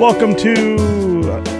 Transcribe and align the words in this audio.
Welcome 0.00 0.34
to 0.36 0.76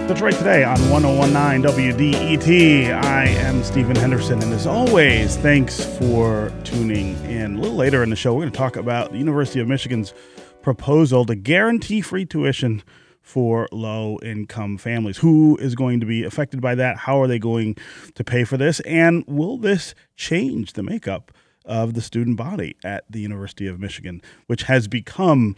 Detroit 0.07 0.33
Today 0.33 0.63
on 0.63 0.79
1019 0.89 1.61
WDET. 1.61 2.91
I 2.91 3.25
am 3.25 3.63
Stephen 3.63 3.95
Henderson, 3.95 4.41
and 4.41 4.51
as 4.51 4.65
always, 4.65 5.37
thanks 5.37 5.85
for 5.99 6.51
tuning 6.63 7.23
in. 7.25 7.57
A 7.57 7.59
little 7.59 7.77
later 7.77 8.01
in 8.01 8.09
the 8.09 8.15
show, 8.15 8.33
we're 8.33 8.41
going 8.41 8.51
to 8.51 8.57
talk 8.57 8.77
about 8.77 9.11
the 9.11 9.19
University 9.19 9.59
of 9.59 9.67
Michigan's 9.67 10.15
proposal 10.63 11.23
to 11.27 11.35
guarantee 11.35 12.01
free 12.01 12.25
tuition 12.25 12.81
for 13.21 13.69
low 13.71 14.17
income 14.23 14.79
families. 14.79 15.17
Who 15.17 15.55
is 15.57 15.75
going 15.75 15.99
to 15.99 16.07
be 16.07 16.23
affected 16.23 16.61
by 16.61 16.73
that? 16.73 16.97
How 16.97 17.21
are 17.21 17.27
they 17.27 17.37
going 17.37 17.75
to 18.15 18.23
pay 18.23 18.43
for 18.43 18.57
this? 18.57 18.79
And 18.79 19.23
will 19.27 19.59
this 19.59 19.93
change 20.15 20.73
the 20.73 20.81
makeup 20.81 21.31
of 21.63 21.93
the 21.93 22.01
student 22.01 22.37
body 22.37 22.75
at 22.83 23.03
the 23.07 23.19
University 23.19 23.67
of 23.67 23.79
Michigan, 23.79 24.19
which 24.47 24.63
has 24.63 24.87
become 24.87 25.55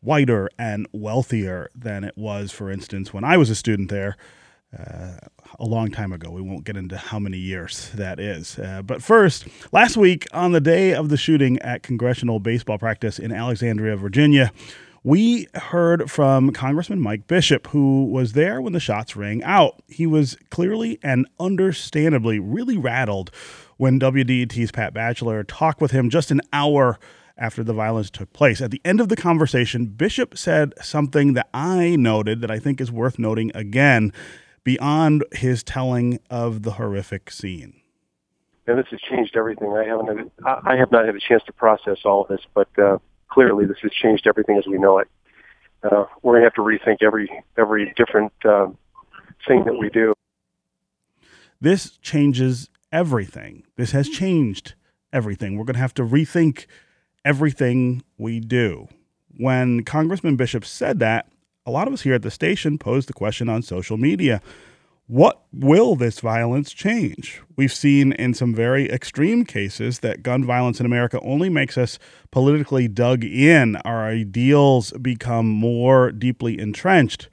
whiter 0.00 0.48
and 0.58 0.86
wealthier 0.92 1.68
than 1.74 2.04
it 2.04 2.16
was, 2.16 2.52
for 2.52 2.70
instance, 2.70 3.12
when 3.12 3.24
I 3.24 3.36
was 3.36 3.50
a 3.50 3.54
student 3.54 3.90
there 3.90 4.16
uh, 4.78 5.16
a 5.58 5.64
long 5.64 5.90
time 5.90 6.12
ago. 6.12 6.30
We 6.30 6.42
won't 6.42 6.64
get 6.64 6.76
into 6.76 6.96
how 6.96 7.18
many 7.18 7.38
years 7.38 7.90
that 7.94 8.20
is. 8.20 8.58
Uh, 8.58 8.82
but 8.82 9.02
first, 9.02 9.46
last 9.72 9.96
week, 9.96 10.26
on 10.32 10.52
the 10.52 10.60
day 10.60 10.94
of 10.94 11.08
the 11.08 11.16
shooting 11.16 11.58
at 11.58 11.82
congressional 11.82 12.40
baseball 12.40 12.78
practice 12.78 13.18
in 13.18 13.32
Alexandria, 13.32 13.96
Virginia, 13.96 14.52
we 15.02 15.48
heard 15.54 16.10
from 16.10 16.52
Congressman 16.52 17.00
Mike 17.00 17.26
Bishop, 17.26 17.68
who 17.68 18.04
was 18.04 18.34
there 18.34 18.60
when 18.60 18.74
the 18.74 18.80
shots 18.80 19.16
rang 19.16 19.42
out. 19.42 19.82
He 19.88 20.06
was 20.06 20.36
clearly 20.50 20.98
and 21.02 21.26
understandably 21.38 22.38
really 22.38 22.76
rattled 22.76 23.30
when 23.78 23.98
WDET's 23.98 24.72
Pat 24.72 24.92
Batcheller 24.92 25.44
talked 25.48 25.80
with 25.80 25.90
him 25.90 26.10
just 26.10 26.30
an 26.30 26.42
hour 26.52 26.98
after 27.40 27.64
the 27.64 27.72
violence 27.72 28.10
took 28.10 28.32
place. 28.32 28.60
At 28.60 28.70
the 28.70 28.82
end 28.84 29.00
of 29.00 29.08
the 29.08 29.16
conversation, 29.16 29.86
Bishop 29.86 30.36
said 30.36 30.74
something 30.82 31.32
that 31.32 31.48
I 31.54 31.96
noted 31.96 32.42
that 32.42 32.50
I 32.50 32.58
think 32.58 32.80
is 32.80 32.92
worth 32.92 33.18
noting 33.18 33.50
again 33.54 34.12
beyond 34.62 35.24
his 35.32 35.62
telling 35.62 36.20
of 36.28 36.62
the 36.62 36.72
horrific 36.72 37.30
scene. 37.30 37.80
And 38.66 38.78
this 38.78 38.86
has 38.90 39.00
changed 39.00 39.36
everything. 39.36 39.72
I 39.72 39.84
haven't, 39.84 40.32
I 40.44 40.76
have 40.76 40.92
not 40.92 41.06
had 41.06 41.16
a 41.16 41.20
chance 41.20 41.42
to 41.46 41.52
process 41.52 41.98
all 42.04 42.22
of 42.22 42.28
this, 42.28 42.42
but 42.54 42.68
uh, 42.78 42.98
clearly 43.28 43.64
this 43.64 43.78
has 43.82 43.90
changed 43.90 44.26
everything 44.26 44.58
as 44.58 44.66
we 44.66 44.78
know 44.78 44.98
it. 44.98 45.08
Uh, 45.82 46.04
we're 46.22 46.34
going 46.34 46.42
to 46.42 46.46
have 46.46 46.54
to 46.54 46.60
rethink 46.60 46.98
every 47.00 47.30
every 47.56 47.94
different 47.96 48.32
uh, 48.44 48.66
thing 49.48 49.64
that 49.64 49.78
we 49.78 49.88
do. 49.88 50.12
This 51.58 51.96
changes 52.02 52.68
everything. 52.92 53.64
This 53.76 53.92
has 53.92 54.08
changed 54.08 54.74
everything. 55.10 55.56
We're 55.56 55.64
going 55.64 55.74
to 55.74 55.80
have 55.80 55.94
to 55.94 56.04
rethink 56.04 56.66
everything 57.24 58.02
we 58.18 58.40
do. 58.40 58.88
When 59.36 59.84
Congressman 59.84 60.36
Bishop 60.36 60.64
said 60.64 60.98
that, 61.00 61.30
a 61.66 61.70
lot 61.70 61.86
of 61.86 61.94
us 61.94 62.02
here 62.02 62.14
at 62.14 62.22
the 62.22 62.30
station 62.30 62.78
posed 62.78 63.08
the 63.08 63.12
question 63.12 63.48
on 63.48 63.62
social 63.62 63.96
media 63.96 64.40
what 65.10 65.42
will 65.52 65.96
this 65.96 66.20
violence 66.20 66.72
change? 66.72 67.42
We've 67.56 67.72
seen 67.72 68.12
in 68.12 68.32
some 68.32 68.54
very 68.54 68.88
extreme 68.88 69.44
cases 69.44 69.98
that 69.98 70.22
gun 70.22 70.44
violence 70.44 70.78
in 70.78 70.86
America 70.86 71.18
only 71.22 71.48
makes 71.48 71.76
us 71.76 71.98
politically 72.30 72.86
dug 72.86 73.24
in. 73.24 73.74
Our 73.78 74.04
ideals 74.06 74.92
become 74.92 75.48
more 75.48 76.12
deeply 76.12 76.60
entrenched. 76.60 77.28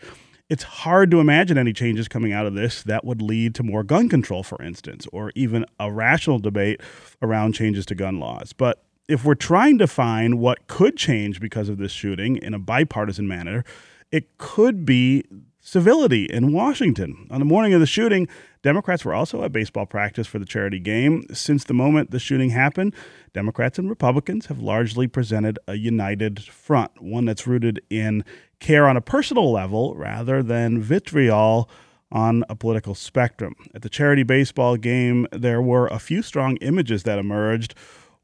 It's 0.49 0.63
hard 0.63 1.11
to 1.11 1.19
imagine 1.19 1.59
any 1.59 1.71
changes 1.71 2.07
coming 2.07 2.33
out 2.33 2.47
of 2.47 2.55
this 2.55 2.81
that 2.81 3.05
would 3.05 3.21
lead 3.21 3.53
to 3.53 3.63
more 3.63 3.83
gun 3.83 4.09
control, 4.09 4.41
for 4.41 4.59
instance, 4.59 5.05
or 5.13 5.31
even 5.35 5.63
a 5.79 5.91
rational 5.91 6.39
debate 6.39 6.81
around 7.21 7.53
changes 7.53 7.85
to 7.85 7.93
gun 7.95 8.19
laws. 8.19 8.53
But 8.53 8.86
if 9.07 9.23
we're 9.23 9.35
trying 9.35 9.77
to 9.77 9.87
find 9.87 10.39
what 10.39 10.67
could 10.67 10.97
change 10.97 11.39
because 11.39 11.69
of 11.69 11.77
this 11.77 11.91
shooting 11.91 12.37
in 12.37 12.53
a 12.53 12.59
bipartisan 12.59 13.27
manner, 13.27 13.63
it 14.11 14.37
could 14.37 14.85
be 14.85 15.23
civility 15.61 16.25
in 16.25 16.53
Washington. 16.53 17.27
On 17.29 17.39
the 17.39 17.45
morning 17.45 17.73
of 17.73 17.79
the 17.79 17.85
shooting, 17.85 18.27
Democrats 18.63 19.05
were 19.05 19.13
also 19.13 19.43
at 19.43 19.51
baseball 19.51 19.85
practice 19.85 20.25
for 20.27 20.39
the 20.39 20.45
charity 20.45 20.79
game. 20.79 21.25
Since 21.33 21.65
the 21.65 21.73
moment 21.73 22.11
the 22.11 22.19
shooting 22.19 22.49
happened, 22.49 22.95
Democrats 23.33 23.77
and 23.77 23.89
Republicans 23.89 24.47
have 24.47 24.59
largely 24.59 25.07
presented 25.07 25.59
a 25.67 25.75
united 25.75 26.43
front, 26.43 27.01
one 27.01 27.25
that's 27.25 27.47
rooted 27.47 27.81
in 27.89 28.23
care 28.59 28.87
on 28.87 28.97
a 28.97 29.01
personal 29.01 29.51
level 29.51 29.95
rather 29.95 30.41
than 30.41 30.81
vitriol 30.81 31.69
on 32.11 32.43
a 32.49 32.55
political 32.55 32.95
spectrum. 32.95 33.53
At 33.75 33.81
the 33.81 33.89
charity 33.89 34.23
baseball 34.23 34.77
game, 34.77 35.27
there 35.31 35.61
were 35.61 35.87
a 35.87 35.99
few 35.99 36.21
strong 36.21 36.55
images 36.57 37.03
that 37.03 37.19
emerged. 37.19 37.75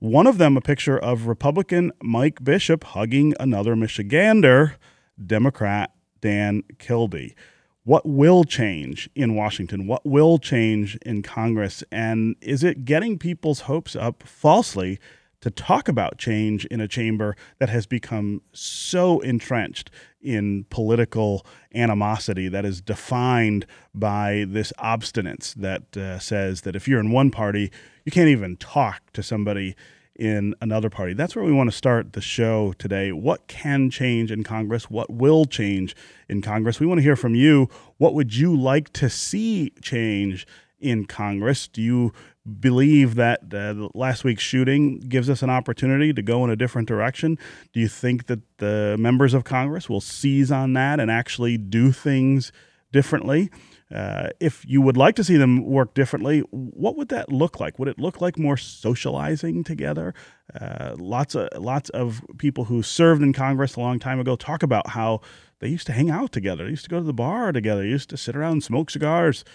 One 0.03 0.27
of 0.27 0.37
them, 0.37 0.57
a 0.57 0.61
picture 0.61 0.99
of 0.99 1.27
Republican 1.27 1.93
Mike 2.01 2.43
Bishop 2.43 2.83
hugging 2.83 3.33
another 3.39 3.73
Michigander, 3.73 4.73
Democrat 5.25 5.91
Dan 6.19 6.63
Kildee. 6.77 7.35
What 7.85 8.05
will 8.05 8.43
change 8.43 9.09
in 9.15 9.33
Washington? 9.33 9.87
What 9.87 10.05
will 10.05 10.39
change 10.39 10.97
in 11.05 11.21
Congress? 11.21 11.85
And 11.89 12.35
is 12.41 12.65
it 12.65 12.83
getting 12.83 13.17
people's 13.17 13.61
hopes 13.61 13.95
up 13.95 14.23
falsely 14.23 14.99
to 15.43 15.51
talk 15.51 15.89
about 15.89 16.17
change 16.17 16.63
in 16.67 16.79
a 16.79 16.87
chamber 16.87 17.35
that 17.59 17.67
has 17.67 17.85
become 17.85 18.41
so 18.53 19.19
entrenched 19.19 19.91
in 20.21 20.65
political 20.69 21.45
animosity 21.75 22.47
that 22.47 22.63
is 22.63 22.79
defined 22.79 23.65
by 23.93 24.45
this 24.47 24.71
obstinance 24.79 25.53
that 25.55 25.97
uh, 25.97 26.17
says 26.17 26.61
that 26.61 26.77
if 26.77 26.87
you're 26.87 27.01
in 27.01 27.11
one 27.11 27.29
party, 27.29 27.69
you 28.05 28.11
can't 28.13 28.29
even 28.29 28.55
talk 28.55 29.01
to 29.11 29.21
somebody 29.21 29.75
in 30.15 30.55
another 30.61 30.89
party. 30.89 31.11
That's 31.11 31.35
where 31.35 31.43
we 31.43 31.51
want 31.51 31.69
to 31.69 31.75
start 31.75 32.13
the 32.13 32.21
show 32.21 32.71
today. 32.77 33.11
What 33.11 33.47
can 33.47 33.89
change 33.89 34.31
in 34.31 34.45
Congress? 34.45 34.89
What 34.89 35.11
will 35.11 35.43
change 35.43 35.93
in 36.29 36.41
Congress? 36.41 36.79
We 36.79 36.85
want 36.85 36.99
to 36.99 37.03
hear 37.03 37.17
from 37.17 37.35
you. 37.35 37.67
What 37.97 38.13
would 38.13 38.33
you 38.33 38.55
like 38.55 38.93
to 38.93 39.09
see 39.09 39.73
change 39.81 40.47
in 40.79 41.03
Congress? 41.03 41.67
Do 41.67 41.81
you 41.81 42.13
believe 42.59 43.15
that 43.15 43.53
uh, 43.53 43.89
last 43.93 44.23
week's 44.23 44.43
shooting 44.43 44.99
gives 44.99 45.29
us 45.29 45.41
an 45.41 45.49
opportunity 45.49 46.13
to 46.13 46.21
go 46.21 46.43
in 46.43 46.49
a 46.49 46.55
different 46.55 46.87
direction? 46.87 47.37
Do 47.71 47.79
you 47.79 47.87
think 47.87 48.27
that 48.27 48.41
the 48.57 48.95
members 48.99 49.33
of 49.33 49.43
Congress 49.43 49.89
will 49.89 50.01
seize 50.01 50.51
on 50.51 50.73
that 50.73 50.99
and 50.99 51.09
actually 51.09 51.57
do 51.57 51.91
things 51.91 52.51
differently? 52.91 53.49
Uh, 53.93 54.29
if 54.39 54.65
you 54.67 54.81
would 54.81 54.97
like 54.97 55.15
to 55.15 55.23
see 55.23 55.37
them 55.37 55.63
work 55.65 55.93
differently, 55.93 56.39
what 56.49 56.97
would 56.97 57.09
that 57.09 57.31
look 57.31 57.59
like? 57.59 57.77
Would 57.77 57.87
it 57.87 57.99
look 57.99 58.21
like 58.21 58.39
more 58.39 58.57
socializing 58.57 59.63
together? 59.63 60.15
Uh, 60.59 60.95
lots 60.97 61.35
of 61.35 61.47
lots 61.57 61.89
of 61.91 62.21
people 62.39 62.65
who 62.65 62.81
served 62.81 63.21
in 63.21 63.33
Congress 63.33 63.75
a 63.75 63.79
long 63.79 63.99
time 63.99 64.19
ago 64.19 64.35
talk 64.35 64.63
about 64.63 64.89
how 64.89 65.21
they 65.59 65.67
used 65.67 65.85
to 65.87 65.93
hang 65.93 66.09
out 66.09 66.31
together. 66.31 66.63
They 66.63 66.71
used 66.71 66.85
to 66.85 66.89
go 66.89 66.97
to 66.97 67.05
the 67.05 67.13
bar 67.13 67.51
together. 67.51 67.83
They 67.83 67.89
used 67.89 68.09
to 68.09 68.17
sit 68.17 68.35
around 68.35 68.53
and 68.53 68.63
smoke 68.63 68.89
cigars 68.89 69.45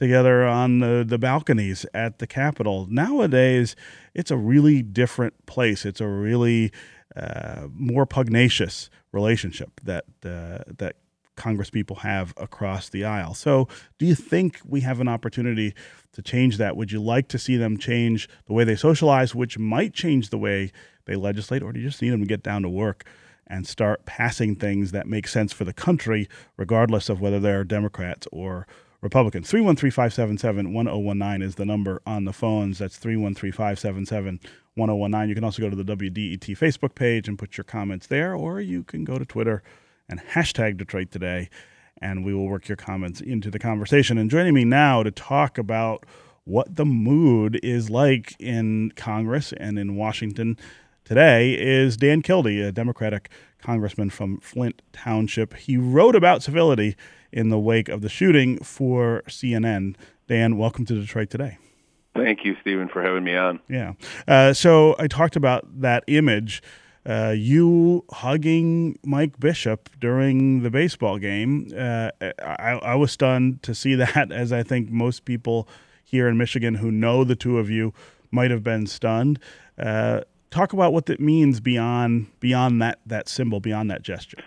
together 0.00 0.44
on 0.44 0.80
the, 0.80 1.04
the 1.06 1.18
balconies 1.18 1.84
at 1.92 2.18
the 2.18 2.26
Capitol. 2.26 2.86
Nowadays, 2.90 3.76
it's 4.14 4.30
a 4.30 4.36
really 4.36 4.82
different 4.82 5.46
place. 5.46 5.84
It's 5.84 6.00
a 6.00 6.08
really 6.08 6.72
uh, 7.14 7.68
more 7.74 8.06
pugnacious 8.06 8.88
relationship 9.12 9.80
that 9.84 10.04
uh, 10.24 10.64
that 10.78 10.96
Congress 11.36 11.70
people 11.70 11.96
have 11.96 12.32
across 12.36 12.88
the 12.88 13.04
aisle. 13.04 13.34
So, 13.34 13.68
do 13.98 14.06
you 14.06 14.14
think 14.14 14.60
we 14.66 14.80
have 14.80 15.00
an 15.00 15.08
opportunity 15.08 15.74
to 16.12 16.22
change 16.22 16.56
that? 16.56 16.76
Would 16.76 16.92
you 16.92 17.00
like 17.00 17.28
to 17.28 17.38
see 17.38 17.56
them 17.56 17.76
change 17.76 18.28
the 18.46 18.54
way 18.54 18.64
they 18.64 18.76
socialize, 18.76 19.34
which 19.34 19.58
might 19.58 19.92
change 19.92 20.30
the 20.30 20.38
way 20.38 20.72
they 21.04 21.16
legislate, 21.16 21.62
or 21.62 21.72
do 21.72 21.80
you 21.80 21.88
just 21.88 22.00
need 22.00 22.10
them 22.10 22.20
to 22.20 22.26
get 22.26 22.42
down 22.42 22.62
to 22.62 22.68
work 22.68 23.04
and 23.46 23.66
start 23.66 24.06
passing 24.06 24.54
things 24.54 24.92
that 24.92 25.06
make 25.06 25.26
sense 25.26 25.52
for 25.52 25.64
the 25.64 25.72
country, 25.72 26.28
regardless 26.56 27.08
of 27.08 27.20
whether 27.20 27.40
they're 27.40 27.64
Democrats 27.64 28.28
or 28.30 28.66
Republicans? 29.00 29.50
313 29.50 29.90
577 29.90 30.72
1019 30.72 31.42
is 31.42 31.54
the 31.54 31.64
number 31.64 32.02
on 32.06 32.24
the 32.24 32.32
phones. 32.32 32.78
That's 32.78 32.96
313 32.96 33.52
577 33.52 34.40
1019. 34.74 35.28
You 35.28 35.34
can 35.34 35.44
also 35.44 35.62
go 35.62 35.70
to 35.70 35.76
the 35.76 35.84
WDET 35.84 36.56
Facebook 36.56 36.94
page 36.94 37.28
and 37.28 37.38
put 37.38 37.56
your 37.56 37.64
comments 37.64 38.06
there, 38.06 38.34
or 38.34 38.60
you 38.60 38.84
can 38.84 39.04
go 39.04 39.18
to 39.18 39.24
Twitter 39.24 39.62
and 40.08 40.20
hashtag 40.20 40.76
Detroit 40.76 41.10
Today, 41.10 41.48
and 42.00 42.24
we 42.24 42.34
will 42.34 42.46
work 42.46 42.68
your 42.68 42.76
comments 42.76 43.20
into 43.20 43.50
the 43.50 43.58
conversation. 43.58 44.18
And 44.18 44.30
joining 44.30 44.54
me 44.54 44.64
now 44.64 45.02
to 45.02 45.10
talk 45.10 45.56
about 45.56 46.04
what 46.44 46.76
the 46.76 46.84
mood 46.84 47.60
is 47.62 47.90
like 47.90 48.34
in 48.38 48.92
Congress 48.96 49.52
and 49.52 49.78
in 49.78 49.96
Washington 49.96 50.58
today 51.04 51.52
is 51.52 51.96
Dan 51.96 52.22
Kildee, 52.22 52.60
a 52.60 52.72
Democratic 52.72 53.30
congressman 53.62 54.10
from 54.10 54.38
Flint 54.40 54.82
Township. 54.92 55.54
He 55.54 55.76
wrote 55.76 56.16
about 56.16 56.42
civility 56.42 56.96
in 57.32 57.48
the 57.48 57.58
wake 57.58 57.88
of 57.88 58.02
the 58.02 58.08
shooting 58.08 58.58
for 58.62 59.22
CNN. 59.26 59.96
Dan, 60.26 60.56
welcome 60.56 60.84
to 60.86 60.94
Detroit 60.94 61.30
Today. 61.30 61.58
Thank 62.14 62.44
you, 62.44 62.56
Stephen, 62.60 62.88
for 62.88 63.02
having 63.02 63.24
me 63.24 63.36
on. 63.36 63.60
Yeah. 63.68 63.92
Uh, 64.26 64.52
so 64.52 64.96
I 64.98 65.06
talked 65.06 65.36
about 65.36 65.80
that 65.80 66.04
image 66.06 66.62
uh, 67.06 67.34
you 67.36 68.04
hugging 68.12 68.98
Mike 69.04 69.40
Bishop 69.40 69.88
during 69.98 70.62
the 70.62 70.70
baseball 70.70 71.18
game. 71.18 71.72
Uh, 71.76 72.10
I, 72.20 72.78
I, 72.82 72.94
was 72.94 73.10
stunned 73.10 73.62
to 73.62 73.74
see 73.74 73.94
that, 73.96 74.30
as 74.30 74.52
I 74.52 74.62
think 74.62 74.90
most 74.90 75.24
people 75.24 75.66
here 76.04 76.28
in 76.28 76.36
Michigan 76.36 76.74
who 76.74 76.90
know 76.90 77.24
the 77.24 77.36
two 77.36 77.58
of 77.58 77.70
you 77.70 77.94
might 78.30 78.50
have 78.50 78.62
been 78.62 78.86
stunned. 78.86 79.38
Uh, 79.78 80.20
talk 80.50 80.72
about 80.72 80.92
what 80.92 81.06
that 81.06 81.20
means 81.20 81.60
beyond 81.60 82.26
beyond 82.38 82.82
that 82.82 83.00
that 83.06 83.28
symbol, 83.28 83.60
beyond 83.60 83.90
that 83.90 84.02
gesture. 84.02 84.38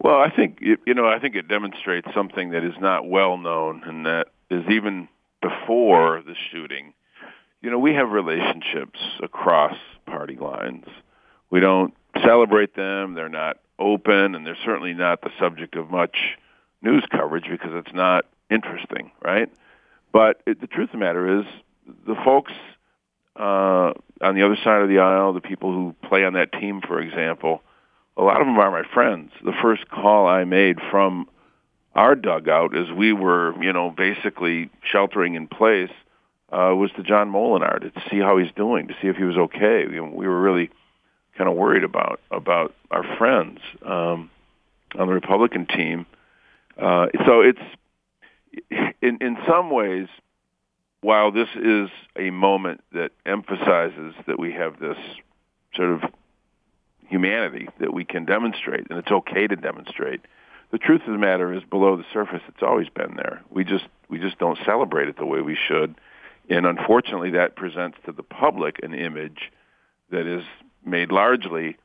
Well, 0.00 0.16
I 0.16 0.30
think 0.30 0.58
you 0.60 0.94
know, 0.94 1.06
I 1.06 1.18
think 1.18 1.34
it 1.34 1.48
demonstrates 1.48 2.08
something 2.14 2.50
that 2.50 2.64
is 2.64 2.74
not 2.80 3.08
well 3.08 3.36
known, 3.36 3.82
and 3.84 4.06
that 4.06 4.28
is 4.50 4.64
even 4.70 5.08
before 5.40 6.22
the 6.26 6.34
shooting. 6.50 6.92
You 7.62 7.70
know, 7.70 7.78
we 7.78 7.94
have 7.94 8.10
relationships 8.10 8.98
across 9.22 9.76
party 10.06 10.36
lines. 10.36 10.84
We 11.50 11.60
don't 11.60 11.94
celebrate 12.22 12.74
them. 12.76 13.14
They're 13.14 13.28
not 13.28 13.58
open, 13.78 14.34
and 14.34 14.46
they're 14.46 14.58
certainly 14.64 14.92
not 14.92 15.22
the 15.22 15.30
subject 15.38 15.76
of 15.76 15.90
much 15.90 16.36
news 16.82 17.04
coverage 17.10 17.46
because 17.50 17.70
it's 17.72 17.94
not 17.94 18.26
interesting, 18.50 19.10
right? 19.22 19.50
But 20.12 20.42
it, 20.46 20.60
the 20.60 20.66
truth 20.66 20.88
of 20.88 20.92
the 20.92 20.98
matter 20.98 21.40
is, 21.40 21.46
the 22.06 22.14
folks 22.24 22.52
uh, 23.36 23.92
on 24.20 24.34
the 24.34 24.42
other 24.42 24.56
side 24.62 24.82
of 24.82 24.88
the 24.88 24.98
aisle, 24.98 25.32
the 25.32 25.40
people 25.40 25.72
who 25.72 25.94
play 26.08 26.24
on 26.24 26.34
that 26.34 26.52
team, 26.52 26.80
for 26.80 27.00
example, 27.00 27.62
a 28.16 28.22
lot 28.22 28.40
of 28.40 28.46
them 28.46 28.58
are 28.58 28.70
my 28.70 28.88
friends. 28.92 29.32
The 29.44 29.54
first 29.62 29.88
call 29.88 30.26
I 30.26 30.44
made 30.44 30.78
from 30.90 31.28
our 31.94 32.14
dugout 32.14 32.76
as 32.76 32.90
we 32.90 33.12
were, 33.12 33.54
you 33.62 33.72
know, 33.72 33.90
basically 33.90 34.70
sheltering 34.82 35.34
in 35.34 35.46
place 35.48 35.90
uh, 36.52 36.74
was 36.74 36.90
to 36.96 37.02
John 37.02 37.30
Moolenaar 37.30 37.80
to 37.80 38.02
see 38.10 38.18
how 38.18 38.38
he's 38.38 38.52
doing, 38.54 38.88
to 38.88 38.94
see 39.00 39.08
if 39.08 39.16
he 39.16 39.24
was 39.24 39.36
okay. 39.36 39.86
We, 39.88 40.00
we 40.00 40.28
were 40.28 40.40
really 40.40 40.70
kind 41.36 41.50
of 41.50 41.56
worried 41.56 41.84
about 41.84 42.20
about 42.30 42.74
our 42.90 43.04
friends 43.16 43.58
um, 43.84 44.30
on 44.96 45.08
the 45.08 45.12
Republican 45.12 45.66
team. 45.66 46.06
Uh, 46.80 47.06
so 47.26 47.40
it's 47.40 47.58
in 49.02 49.18
in 49.20 49.36
some 49.48 49.70
ways, 49.70 50.08
while 51.00 51.32
this 51.32 51.48
is 51.56 51.88
a 52.16 52.30
moment 52.30 52.82
that 52.92 53.10
emphasizes 53.26 54.14
that 54.26 54.38
we 54.38 54.52
have 54.52 54.78
this 54.78 54.98
sort 55.74 55.90
of 55.90 56.10
humanity 57.14 57.68
that 57.78 57.94
we 57.94 58.04
can 58.04 58.24
demonstrate, 58.24 58.84
and 58.90 58.98
it's 58.98 59.12
okay 59.12 59.46
to 59.46 59.54
demonstrate. 59.54 60.20
The 60.72 60.78
truth 60.78 61.02
of 61.02 61.12
the 61.12 61.18
matter 61.18 61.52
is, 61.52 61.62
below 61.62 61.96
the 61.96 62.04
surface, 62.12 62.42
it's 62.48 62.62
always 62.62 62.88
been 62.88 63.14
there. 63.14 63.40
We 63.50 63.62
just 63.62 63.86
we 64.08 64.18
just 64.18 64.38
don't 64.38 64.58
celebrate 64.64 65.06
it 65.08 65.16
the 65.16 65.24
way 65.24 65.40
we 65.40 65.54
should, 65.56 65.94
and 66.50 66.66
unfortunately, 66.66 67.30
that 67.30 67.54
presents 67.54 67.98
to 68.06 68.12
the 68.12 68.24
public 68.24 68.80
an 68.82 68.94
image 68.94 69.52
that 70.10 70.26
is 70.26 70.42
made 70.84 71.12
largely 71.12 71.76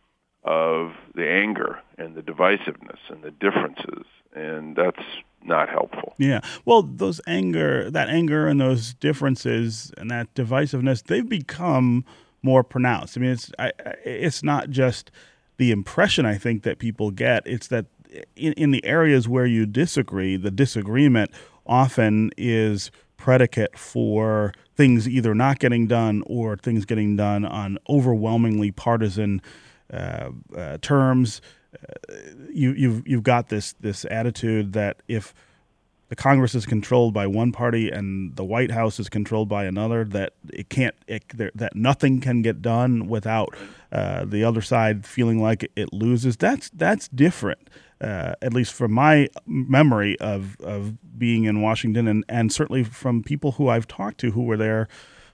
of 0.44 0.94
the 1.14 1.30
anger 1.30 1.80
and 2.00 2.16
the 2.16 2.24
divisiveness 2.24 2.98
and 3.10 3.22
the 3.22 3.32
differences, 3.32 4.06
and 4.34 4.76
that's 4.76 5.06
not 5.44 5.70
helpful. 5.70 6.16
Yeah. 6.18 6.42
Well, 6.66 6.82
those 6.82 7.22
anger, 7.28 7.92
that 7.92 8.10
anger 8.10 8.48
and 8.48 8.60
those 8.60 8.96
differences 8.96 9.92
and 9.96 10.10
that 10.10 10.34
divisiveness, 10.34 11.04
they've 11.04 11.30
become 11.30 12.04
more 12.42 12.64
pronounced. 12.64 13.18
I 13.18 13.22
mean, 13.22 13.32
it's 13.32 13.52
I, 13.60 13.72
it's 14.04 14.44
not 14.44 14.70
just 14.70 15.12
the 15.58 15.72
impression 15.72 16.26
I 16.26 16.38
think 16.38 16.64
that 16.64 16.80
people 16.80 17.12
get. 17.12 17.44
It's 17.46 17.68
that 17.68 17.86
in, 18.36 18.54
in 18.54 18.72
the 18.72 18.84
areas 18.86 19.28
where 19.28 19.46
you 19.46 19.66
disagree, 19.66 20.38
the 20.38 20.52
disagreement 20.52 21.32
often 21.66 22.32
is 22.38 22.92
predicate 23.18 23.78
for 23.78 24.54
things 24.76 25.08
either 25.08 25.36
not 25.36 25.60
getting 25.60 25.88
done 25.88 26.24
or 26.26 26.56
things 26.56 26.86
getting 26.86 27.16
done 27.16 27.46
on 27.46 27.78
overwhelmingly 27.90 28.72
partisan 28.72 29.42
uh, 29.94 30.30
uh, 30.58 30.78
terms. 30.82 31.42
Uh, 31.76 32.14
you, 32.52 32.72
you've 32.72 33.08
you've 33.08 33.24
got 33.24 33.50
this 33.50 33.74
this 33.74 34.06
attitude 34.06 34.74
that 34.74 35.02
if 35.08 35.34
the 36.10 36.16
Congress 36.16 36.56
is 36.56 36.66
controlled 36.66 37.14
by 37.14 37.28
one 37.28 37.52
party 37.52 37.90
and 37.90 38.36
the 38.36 38.44
White 38.44 38.72
House 38.72 39.00
is 39.00 39.10
controlled 39.10 39.48
by 39.48 39.66
another. 39.66 40.04
That 40.04 40.34
it 40.52 40.70
can't, 40.70 40.96
it, 41.08 41.24
that 41.56 41.76
nothing 41.76 42.20
can 42.20 42.42
get 42.42 42.62
done 42.62 43.08
without 43.08 43.56
uh, 43.92 44.26
the 44.26 44.44
other 44.44 44.62
side 44.62 45.06
feeling 45.06 45.42
like 45.42 45.72
it 45.76 45.94
loses. 45.94 46.36
That's 46.36 46.70
that's 46.72 47.08
different, 47.10 47.70
uh, 48.02 48.34
at 48.42 48.54
least 48.54 48.74
from 48.74 48.92
my 48.92 49.30
memory 49.46 50.20
of 50.20 50.60
of 50.62 50.98
being 51.18 51.44
in 51.44 51.62
Washington, 51.62 52.08
and 52.08 52.26
and 52.28 52.52
certainly 52.52 52.84
from 52.84 53.24
people 53.24 53.54
who 53.54 53.70
I've 53.70 53.88
talked 53.88 54.20
to 54.22 54.32
who 54.32 54.44
were 54.44 54.58
there 54.58 54.88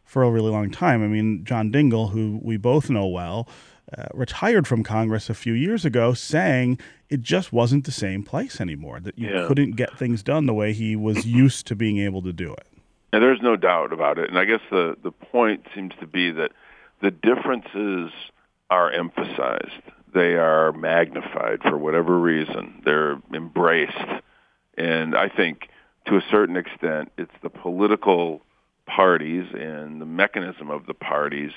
for 0.03 0.23
a 0.23 0.29
really 0.29 0.51
long 0.51 0.69
time. 0.69 1.03
I 1.03 1.07
mean, 1.07 1.45
John 1.45 1.71
Dingell, 1.71 2.11
who 2.11 2.39
we 2.43 2.57
both 2.57 2.89
know 2.89 3.07
well 3.07 3.47
uh, 3.97 4.05
retired 4.13 4.67
from 4.67 4.83
Congress 4.83 5.29
a 5.29 5.33
few 5.33 5.53
years 5.53 5.85
ago, 5.85 6.13
saying 6.13 6.79
it 7.09 7.21
just 7.21 7.53
wasn't 7.53 7.85
the 7.85 7.91
same 7.91 8.23
place 8.23 8.59
anymore. 8.59 8.99
That 8.99 9.17
you 9.17 9.29
yeah. 9.29 9.47
couldn't 9.47 9.71
get 9.71 9.97
things 9.97 10.23
done 10.23 10.45
the 10.45 10.53
way 10.53 10.73
he 10.73 10.95
was 10.95 11.25
used 11.25 11.67
to 11.67 11.75
being 11.75 11.99
able 11.99 12.21
to 12.23 12.33
do 12.33 12.53
it. 12.53 12.67
And 13.13 13.23
there's 13.23 13.41
no 13.41 13.55
doubt 13.55 13.93
about 13.93 14.17
it. 14.17 14.29
And 14.29 14.37
I 14.37 14.45
guess 14.45 14.61
the 14.69 14.97
the 15.01 15.11
point 15.11 15.65
seems 15.73 15.93
to 15.99 16.07
be 16.07 16.31
that 16.31 16.51
the 17.01 17.11
differences 17.11 18.11
are 18.69 18.91
emphasized. 18.91 19.81
They 20.13 20.33
are 20.35 20.71
magnified 20.71 21.61
for 21.61 21.77
whatever 21.77 22.19
reason. 22.19 22.81
They're 22.83 23.21
embraced. 23.33 23.93
And 24.77 25.15
I 25.15 25.29
think 25.29 25.69
to 26.07 26.17
a 26.17 26.21
certain 26.29 26.57
extent 26.57 27.11
it's 27.17 27.31
the 27.41 27.49
political 27.49 28.41
parties 28.85 29.45
and 29.53 30.01
the 30.01 30.05
mechanism 30.05 30.69
of 30.69 30.85
the 30.85 30.93
parties 30.93 31.51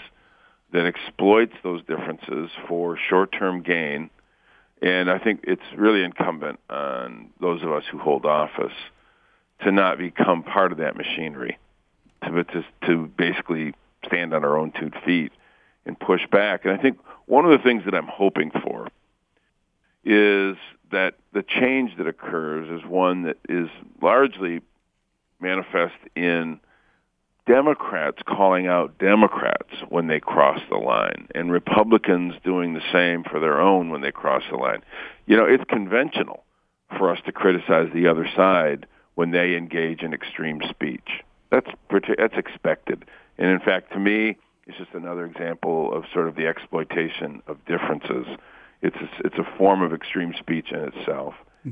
that 0.72 0.86
exploits 0.86 1.54
those 1.62 1.82
differences 1.84 2.50
for 2.66 2.98
short-term 3.08 3.62
gain. 3.62 4.10
And 4.82 5.10
I 5.10 5.18
think 5.18 5.40
it's 5.44 5.62
really 5.76 6.04
incumbent 6.04 6.60
on 6.68 7.30
those 7.40 7.62
of 7.62 7.72
us 7.72 7.84
who 7.90 7.98
hold 7.98 8.26
office 8.26 8.72
to 9.62 9.72
not 9.72 9.98
become 9.98 10.42
part 10.42 10.72
of 10.72 10.78
that 10.78 10.96
machinery, 10.96 11.58
to, 12.22 12.44
to, 12.44 12.64
to 12.86 13.06
basically 13.16 13.74
stand 14.06 14.32
on 14.34 14.44
our 14.44 14.56
own 14.56 14.72
two 14.72 14.90
feet 15.04 15.32
and 15.84 15.98
push 15.98 16.26
back. 16.30 16.64
And 16.64 16.72
I 16.72 16.80
think 16.80 16.98
one 17.26 17.44
of 17.44 17.50
the 17.50 17.58
things 17.58 17.84
that 17.86 17.94
I'm 17.94 18.06
hoping 18.06 18.50
for 18.50 18.88
is 20.04 20.56
that 20.92 21.14
the 21.32 21.42
change 21.42 21.96
that 21.98 22.06
occurs 22.06 22.68
is 22.70 22.88
one 22.88 23.24
that 23.24 23.36
is 23.48 23.68
largely 24.00 24.60
manifest 25.40 25.96
in 26.14 26.60
Democrats 27.48 28.18
calling 28.26 28.66
out 28.66 28.98
Democrats 28.98 29.72
when 29.88 30.06
they 30.06 30.20
cross 30.20 30.60
the 30.68 30.76
line, 30.76 31.28
and 31.34 31.50
Republicans 31.50 32.34
doing 32.44 32.74
the 32.74 32.92
same 32.92 33.24
for 33.24 33.40
their 33.40 33.58
own 33.58 33.88
when 33.88 34.02
they 34.02 34.12
cross 34.12 34.42
the 34.50 34.56
line. 34.56 34.82
You 35.26 35.38
know, 35.38 35.46
it's 35.46 35.64
conventional 35.64 36.44
for 36.98 37.10
us 37.10 37.18
to 37.24 37.32
criticize 37.32 37.88
the 37.94 38.06
other 38.06 38.28
side 38.36 38.86
when 39.14 39.30
they 39.30 39.56
engage 39.56 40.02
in 40.02 40.12
extreme 40.12 40.60
speech. 40.68 41.08
That's 41.50 41.70
that's 41.90 42.37
expected, 42.37 43.06
and 43.38 43.50
in 43.50 43.61
fact, 43.61 43.92
to 43.92 43.99
me, 43.99 44.37
it's 44.66 44.76
just 44.76 44.92
another 44.92 45.25
example 45.25 45.90
of 45.94 46.04
sort 46.12 46.28
of 46.28 46.34
the 46.34 46.46
exploitation 46.46 47.42
of 47.46 47.64
differences. 47.64 48.26
It's 48.82 48.96
a, 48.96 49.26
it's 49.26 49.38
a 49.38 49.56
form 49.56 49.80
of 49.80 49.94
extreme 49.94 50.34
speech 50.38 50.70
in 50.70 50.80
itself. 50.80 51.32
Hmm. 51.62 51.70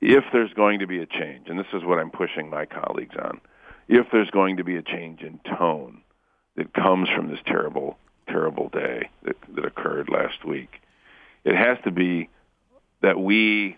If 0.00 0.24
there's 0.32 0.54
going 0.54 0.78
to 0.78 0.86
be 0.86 1.00
a 1.00 1.06
change, 1.06 1.48
and 1.50 1.58
this 1.58 1.66
is 1.74 1.84
what 1.84 1.98
I'm 1.98 2.10
pushing 2.10 2.48
my 2.48 2.64
colleagues 2.64 3.16
on 3.22 3.42
if 3.88 4.06
there's 4.12 4.30
going 4.30 4.56
to 4.56 4.64
be 4.64 4.76
a 4.76 4.82
change 4.82 5.20
in 5.22 5.40
tone 5.58 6.00
that 6.56 6.72
comes 6.72 7.08
from 7.08 7.28
this 7.28 7.40
terrible, 7.46 7.98
terrible 8.28 8.68
day 8.68 9.10
that, 9.24 9.36
that 9.54 9.64
occurred 9.64 10.08
last 10.08 10.44
week, 10.44 10.80
it 11.44 11.54
has 11.54 11.78
to 11.84 11.90
be 11.90 12.28
that 13.02 13.18
we 13.18 13.76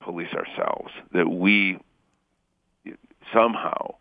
police 0.00 0.32
ourselves, 0.32 0.90
that 1.12 1.28
we 1.28 1.78
somehow 3.32 3.94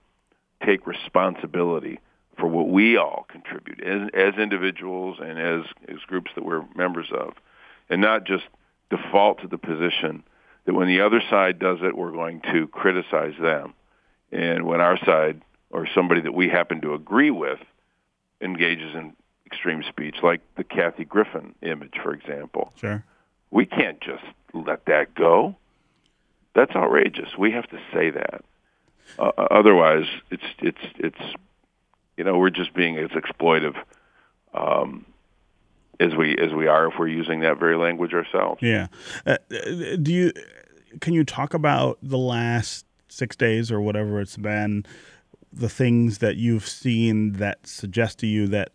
take 0.66 0.88
responsibility 0.88 2.00
for 2.38 2.48
what 2.48 2.70
we 2.70 2.98
all 2.98 3.26
contribute 3.30 3.82
as, 3.82 4.10
as 4.14 4.34
individuals 4.40 5.18
and 5.22 5.38
as, 5.38 5.62
as 5.88 5.98
groups 6.08 6.32
that 6.36 6.46
we're 6.46 6.64
members 6.76 7.08
of, 7.12 7.34
and 7.90 8.02
not 8.02 8.24
just 8.24 8.46
default 8.90 9.42
to 9.42 9.48
the 9.48 9.58
position 9.58 10.24
that 10.66 10.74
when 10.74 10.88
the 10.88 11.02
other 11.02 11.22
side 11.30 11.60
does 11.60 11.80
it, 11.82 11.96
we're 11.96 12.12
going 12.12 12.42
to 12.52 12.68
criticize 12.68 13.34
them 13.40 13.74
and 14.32 14.66
when 14.66 14.82
our 14.82 14.98
side 15.06 15.42
or 15.70 15.88
somebody 15.94 16.22
that 16.22 16.34
we 16.34 16.50
happen 16.50 16.82
to 16.82 16.94
agree 16.94 17.32
with 17.32 17.60
engages 18.42 18.96
in 18.96 19.14
extreme 19.46 19.84
speech, 19.84 20.18
like 20.22 20.42
the 20.56 20.64
Kathy 20.64 21.06
Griffin 21.06 21.56
image, 21.62 21.96
for 22.02 22.14
example, 22.14 22.72
sure. 22.76 23.04
we 23.52 23.66
can't 23.66 24.00
just 24.02 24.24
let 24.54 24.86
that 24.86 25.14
go. 25.16 25.56
That's 26.56 26.76
outrageous. 26.76 27.38
We 27.38 27.52
have 27.52 27.68
to 27.70 27.80
say 27.94 28.12
that. 28.12 28.44
Uh, 29.18 29.32
otherwise, 29.38 30.06
it's 30.30 30.44
it's 30.60 30.82
it's 30.98 31.22
you 32.18 32.24
know 32.24 32.38
we're 32.38 32.50
just 32.52 32.74
being 32.74 32.98
as 32.98 33.10
exploitive 33.10 33.76
um, 34.54 35.06
as 36.00 36.16
we 36.16 36.38
as 36.38 36.54
we 36.54 36.68
are 36.68 36.88
if 36.88 36.94
we're 37.00 37.08
using 37.08 37.40
that 37.42 37.58
very 37.60 37.76
language 37.76 38.14
ourselves. 38.14 38.62
Yeah. 38.62 38.88
Uh, 39.26 39.38
do 40.02 40.14
you 40.14 40.32
can 41.02 41.14
you 41.14 41.24
talk 41.24 41.54
about 41.54 41.98
the 42.02 42.18
last 42.18 42.86
six 43.12 43.36
days 43.36 43.72
or 43.72 43.82
whatever 43.82 44.20
it's 44.22 44.38
been, 44.38 44.86
the 45.52 45.70
things 45.70 46.20
that 46.20 46.38
you've 46.38 46.68
seen 46.68 47.34
that 47.34 47.66
suggest 47.66 48.20
to 48.20 48.28
you 48.28 48.48
that 48.48 48.72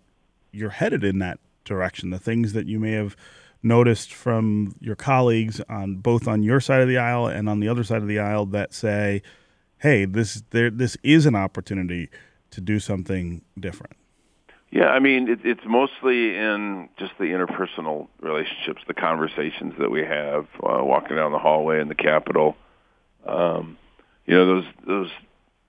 you're 0.52 0.70
headed 0.70 1.04
in 1.04 1.18
that 1.20 1.38
direction, 1.64 2.10
the 2.10 2.18
things 2.18 2.52
that 2.52 2.66
you 2.66 2.78
may 2.78 2.92
have 2.92 3.16
noticed 3.62 4.12
from 4.12 4.74
your 4.80 4.94
colleagues 4.94 5.60
on 5.68 5.96
both 5.96 6.28
on 6.28 6.42
your 6.42 6.60
side 6.60 6.82
of 6.82 6.88
the 6.88 6.98
aisle 6.98 7.26
and 7.26 7.48
on 7.48 7.60
the 7.60 7.68
other 7.68 7.82
side 7.82 8.02
of 8.02 8.08
the 8.08 8.18
aisle 8.18 8.46
that 8.46 8.74
say, 8.74 9.22
"Hey, 9.78 10.04
this 10.04 10.42
there 10.50 10.70
this 10.70 10.96
is 11.02 11.26
an 11.26 11.34
opportunity 11.34 12.10
to 12.50 12.60
do 12.60 12.78
something 12.78 13.42
different." 13.58 13.96
Yeah, 14.70 14.88
I 14.88 14.98
mean, 14.98 15.28
it, 15.28 15.38
it's 15.44 15.64
mostly 15.64 16.36
in 16.36 16.88
just 16.98 17.12
the 17.18 17.26
interpersonal 17.26 18.08
relationships, 18.20 18.82
the 18.88 18.94
conversations 18.94 19.74
that 19.78 19.90
we 19.90 20.02
have, 20.02 20.48
uh, 20.62 20.82
walking 20.82 21.16
down 21.16 21.30
the 21.30 21.38
hallway 21.38 21.80
in 21.80 21.86
the 21.88 21.94
Capitol. 21.94 22.56
Um, 23.24 23.78
you 24.26 24.34
know, 24.34 24.46
those 24.46 24.64
those 24.86 25.10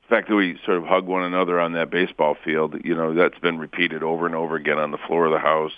fact 0.09 0.29
that 0.29 0.35
we 0.35 0.59
sort 0.65 0.77
of 0.77 0.83
hug 0.83 1.05
one 1.05 1.23
another 1.23 1.59
on 1.59 1.73
that 1.73 1.89
baseball 1.89 2.35
field. 2.43 2.75
You 2.83 2.95
know, 2.95 3.13
that's 3.13 3.39
been 3.39 3.57
repeated 3.57 4.03
over 4.03 4.25
and 4.25 4.35
over 4.35 4.55
again 4.55 4.77
on 4.77 4.91
the 4.91 4.99
floor 5.07 5.25
of 5.25 5.31
the 5.31 5.39
House, 5.39 5.73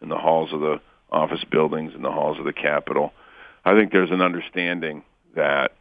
in 0.00 0.08
the 0.08 0.18
halls 0.18 0.52
of 0.52 0.60
the 0.60 0.80
office 1.10 1.44
buildings, 1.50 1.92
in 1.94 2.02
the 2.02 2.12
halls 2.12 2.38
of 2.38 2.44
the 2.44 2.52
Capitol. 2.52 3.12
I 3.64 3.74
think 3.74 3.92
there's 3.92 4.10
an 4.10 4.22
understanding 4.22 5.04
that 5.34 5.72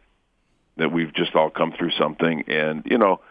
that 0.77 0.91
we've 0.91 1.13
just 1.13 1.35
all 1.35 1.49
come 1.49 1.73
through 1.77 1.91
something, 1.91 2.43
and 2.47 2.83
you 2.85 2.97
know. 2.97 3.21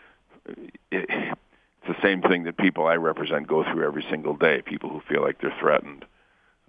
It, 0.90 1.36
it's 1.82 1.96
the 1.96 2.06
same 2.06 2.20
thing 2.22 2.44
that 2.44 2.58
people 2.58 2.86
I 2.86 2.96
represent 2.96 3.46
go 3.46 3.64
through 3.64 3.86
every 3.86 4.04
single 4.10 4.36
day. 4.36 4.62
People 4.62 4.90
who 4.90 5.00
feel 5.08 5.22
like 5.22 5.40
they're 5.40 5.56
threatened. 5.58 6.04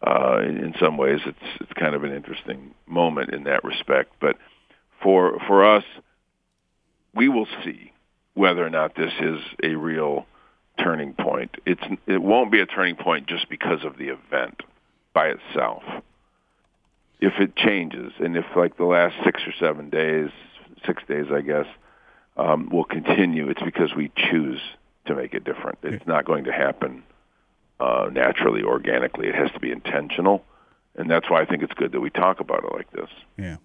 Uh, 0.06 0.40
in 0.42 0.74
some 0.80 0.98
ways, 0.98 1.20
it's 1.26 1.38
it's 1.60 1.74
kind 1.74 1.94
of 1.94 2.04
an 2.04 2.14
interesting 2.14 2.74
moment 2.88 3.34
in 3.34 3.44
that 3.44 3.64
respect. 3.64 4.14
But 4.20 4.38
for 5.04 5.38
for 5.48 5.66
us, 5.66 5.84
we 7.14 7.30
will 7.30 7.48
see 7.64 7.92
whether 8.34 8.66
or 8.66 8.70
not 8.70 8.96
this 8.96 9.14
is 9.20 9.40
a 9.64 9.76
real 9.76 10.26
turning 10.82 11.14
point. 11.14 11.56
It's 11.66 11.84
it 12.08 12.22
won't 12.22 12.52
be 12.52 12.62
a 12.62 12.66
turning 12.66 12.96
point 12.96 13.28
just 13.28 13.50
because 13.50 13.84
of 13.84 13.98
the 13.98 14.10
event 14.10 14.64
by 15.14 15.28
itself. 15.28 15.84
If 17.20 17.34
it 17.40 17.56
changes, 17.56 18.14
and 18.20 18.36
if 18.36 18.46
like 18.56 18.78
the 18.78 18.86
last 18.86 19.16
six 19.24 19.42
or 19.46 19.54
seven 19.60 19.90
days, 19.90 20.30
six 20.86 21.04
days, 21.08 21.26
I 21.32 21.42
guess, 21.42 21.68
um, 22.38 22.70
will 22.70 22.86
continue, 22.86 23.50
it's 23.50 23.62
because 23.62 23.94
we 23.96 24.12
choose 24.16 24.60
to 25.06 25.16
make 25.16 25.34
it 25.34 25.44
different. 25.44 25.80
It's 25.84 26.08
not 26.08 26.26
going 26.26 26.46
to 26.46 26.52
happen 26.52 27.04
uh, 27.80 28.10
naturally, 28.12 28.64
organically. 28.64 29.28
It 29.28 29.36
has 29.36 29.52
to 29.52 29.60
be 29.60 29.72
intentional. 29.72 30.44
And 30.96 31.10
that's 31.10 31.30
why 31.30 31.42
I 31.42 31.46
think 31.46 31.64
it's 31.64 31.74
good 31.74 31.94
that 31.94 32.02
we 32.02 32.10
talk 32.10 32.40
about 32.42 32.66
it 32.66 32.74
like 32.74 32.92
this. 32.92 33.10
Yeah. 33.38 33.58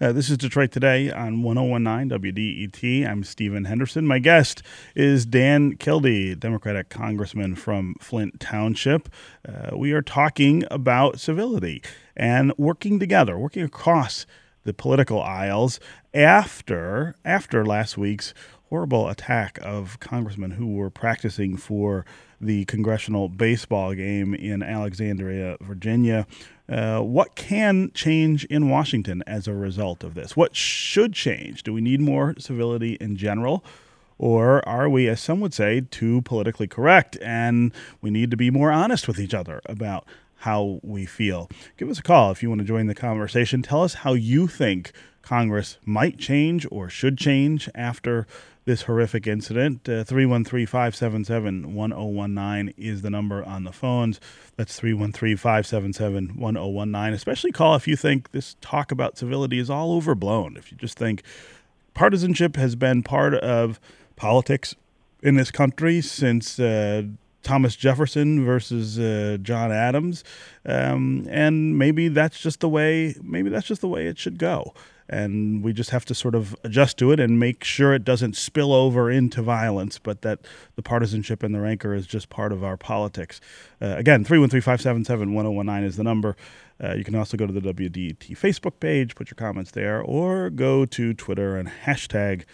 Uh, 0.00 0.12
this 0.12 0.28
is 0.28 0.36
Detroit 0.36 0.70
Today 0.70 1.10
on 1.10 1.42
1019 1.42 2.18
WDET. 2.20 3.08
I'm 3.08 3.24
Stephen 3.24 3.64
Henderson. 3.64 4.06
My 4.06 4.18
guest 4.18 4.62
is 4.94 5.24
Dan 5.24 5.76
Kildee, 5.76 6.34
Democratic 6.34 6.90
Congressman 6.90 7.54
from 7.54 7.94
Flint 8.00 8.38
Township. 8.38 9.08
Uh, 9.48 9.76
we 9.76 9.92
are 9.92 10.02
talking 10.02 10.64
about 10.70 11.18
civility 11.18 11.82
and 12.14 12.52
working 12.58 13.00
together, 13.00 13.38
working 13.38 13.62
across 13.62 14.26
the 14.64 14.74
political 14.74 15.22
aisles 15.22 15.80
after 16.12 17.14
after 17.24 17.64
last 17.64 17.96
week's 17.96 18.34
horrible 18.68 19.08
attack 19.08 19.58
of 19.62 20.00
congressmen 20.00 20.52
who 20.52 20.74
were 20.74 20.90
practicing 20.90 21.56
for 21.56 22.04
the 22.40 22.64
congressional 22.64 23.28
baseball 23.28 23.94
game 23.94 24.34
in 24.34 24.62
Alexandria, 24.62 25.56
Virginia. 25.60 26.26
Uh, 26.68 27.00
what 27.00 27.34
can 27.34 27.90
change 27.92 28.44
in 28.46 28.70
Washington 28.70 29.22
as 29.26 29.46
a 29.46 29.52
result 29.52 30.02
of 30.02 30.14
this? 30.14 30.36
What 30.36 30.56
should 30.56 31.12
change? 31.12 31.62
Do 31.62 31.72
we 31.72 31.80
need 31.80 32.00
more 32.00 32.34
civility 32.38 32.94
in 33.00 33.16
general? 33.16 33.62
Or 34.16 34.66
are 34.66 34.88
we, 34.88 35.08
as 35.08 35.20
some 35.20 35.40
would 35.40 35.52
say, 35.52 35.82
too 35.90 36.22
politically 36.22 36.66
correct 36.66 37.18
and 37.20 37.72
we 38.00 38.10
need 38.10 38.30
to 38.30 38.36
be 38.36 38.50
more 38.50 38.70
honest 38.70 39.08
with 39.08 39.18
each 39.18 39.34
other 39.34 39.60
about 39.66 40.06
how 40.36 40.80
we 40.82 41.04
feel? 41.04 41.50
Give 41.76 41.90
us 41.90 41.98
a 41.98 42.02
call 42.02 42.30
if 42.30 42.42
you 42.42 42.48
want 42.48 42.60
to 42.60 42.66
join 42.66 42.86
the 42.86 42.94
conversation. 42.94 43.60
Tell 43.60 43.82
us 43.82 43.94
how 43.94 44.14
you 44.14 44.46
think 44.46 44.92
Congress 45.24 45.78
might 45.86 46.18
change 46.18 46.66
or 46.70 46.90
should 46.90 47.16
change 47.16 47.68
after 47.74 48.26
this 48.66 48.82
horrific 48.82 49.26
incident. 49.26 49.88
Uh, 49.88 50.04
313 50.04 50.66
577 50.66 51.74
1019 51.74 52.74
is 52.76 53.02
the 53.02 53.10
number 53.10 53.42
on 53.42 53.64
the 53.64 53.72
phones. 53.72 54.20
That's 54.56 54.78
313 54.78 55.36
577 55.36 56.36
1019. 56.36 57.14
Especially 57.14 57.52
call 57.52 57.74
if 57.74 57.88
you 57.88 57.96
think 57.96 58.32
this 58.32 58.56
talk 58.60 58.92
about 58.92 59.16
civility 59.16 59.58
is 59.58 59.70
all 59.70 59.94
overblown. 59.94 60.56
If 60.56 60.70
you 60.70 60.76
just 60.76 60.98
think 60.98 61.22
partisanship 61.94 62.56
has 62.56 62.76
been 62.76 63.02
part 63.02 63.34
of 63.34 63.80
politics 64.16 64.74
in 65.22 65.36
this 65.36 65.50
country 65.50 66.00
since. 66.00 66.60
Uh, 66.60 67.04
Thomas 67.42 67.76
Jefferson 67.76 68.42
versus 68.42 68.98
uh, 68.98 69.36
John 69.42 69.70
Adams, 69.70 70.24
um, 70.64 71.26
and 71.28 71.78
maybe 71.78 72.08
that's 72.08 72.40
just 72.40 72.60
the 72.60 72.70
way. 72.70 73.14
Maybe 73.22 73.50
that's 73.50 73.66
just 73.66 73.82
the 73.82 73.88
way 73.88 74.06
it 74.06 74.18
should 74.18 74.38
go 74.38 74.72
and 75.08 75.62
we 75.62 75.72
just 75.72 75.90
have 75.90 76.04
to 76.06 76.14
sort 76.14 76.34
of 76.34 76.56
adjust 76.64 76.98
to 76.98 77.12
it 77.12 77.20
and 77.20 77.38
make 77.38 77.62
sure 77.62 77.92
it 77.92 78.04
doesn't 78.04 78.36
spill 78.36 78.72
over 78.72 79.10
into 79.10 79.42
violence, 79.42 79.98
but 79.98 80.22
that 80.22 80.40
the 80.76 80.82
partisanship 80.82 81.42
and 81.42 81.54
the 81.54 81.60
rancor 81.60 81.94
is 81.94 82.06
just 82.06 82.30
part 82.30 82.52
of 82.52 82.64
our 82.64 82.76
politics. 82.76 83.40
Uh, 83.80 83.94
again, 83.96 84.24
313 84.24 84.60
577 84.60 85.34
1019 85.34 85.86
is 85.86 85.96
the 85.96 86.04
number. 86.04 86.36
Uh, 86.82 86.94
you 86.94 87.04
can 87.04 87.14
also 87.14 87.36
go 87.36 87.46
to 87.46 87.52
the 87.52 87.60
WDET 87.60 88.36
Facebook 88.36 88.80
page, 88.80 89.14
put 89.14 89.30
your 89.30 89.36
comments 89.36 89.70
there, 89.70 90.00
or 90.00 90.50
go 90.50 90.84
to 90.84 91.14
Twitter 91.14 91.56
and 91.56 91.68
hashtag 91.68 92.44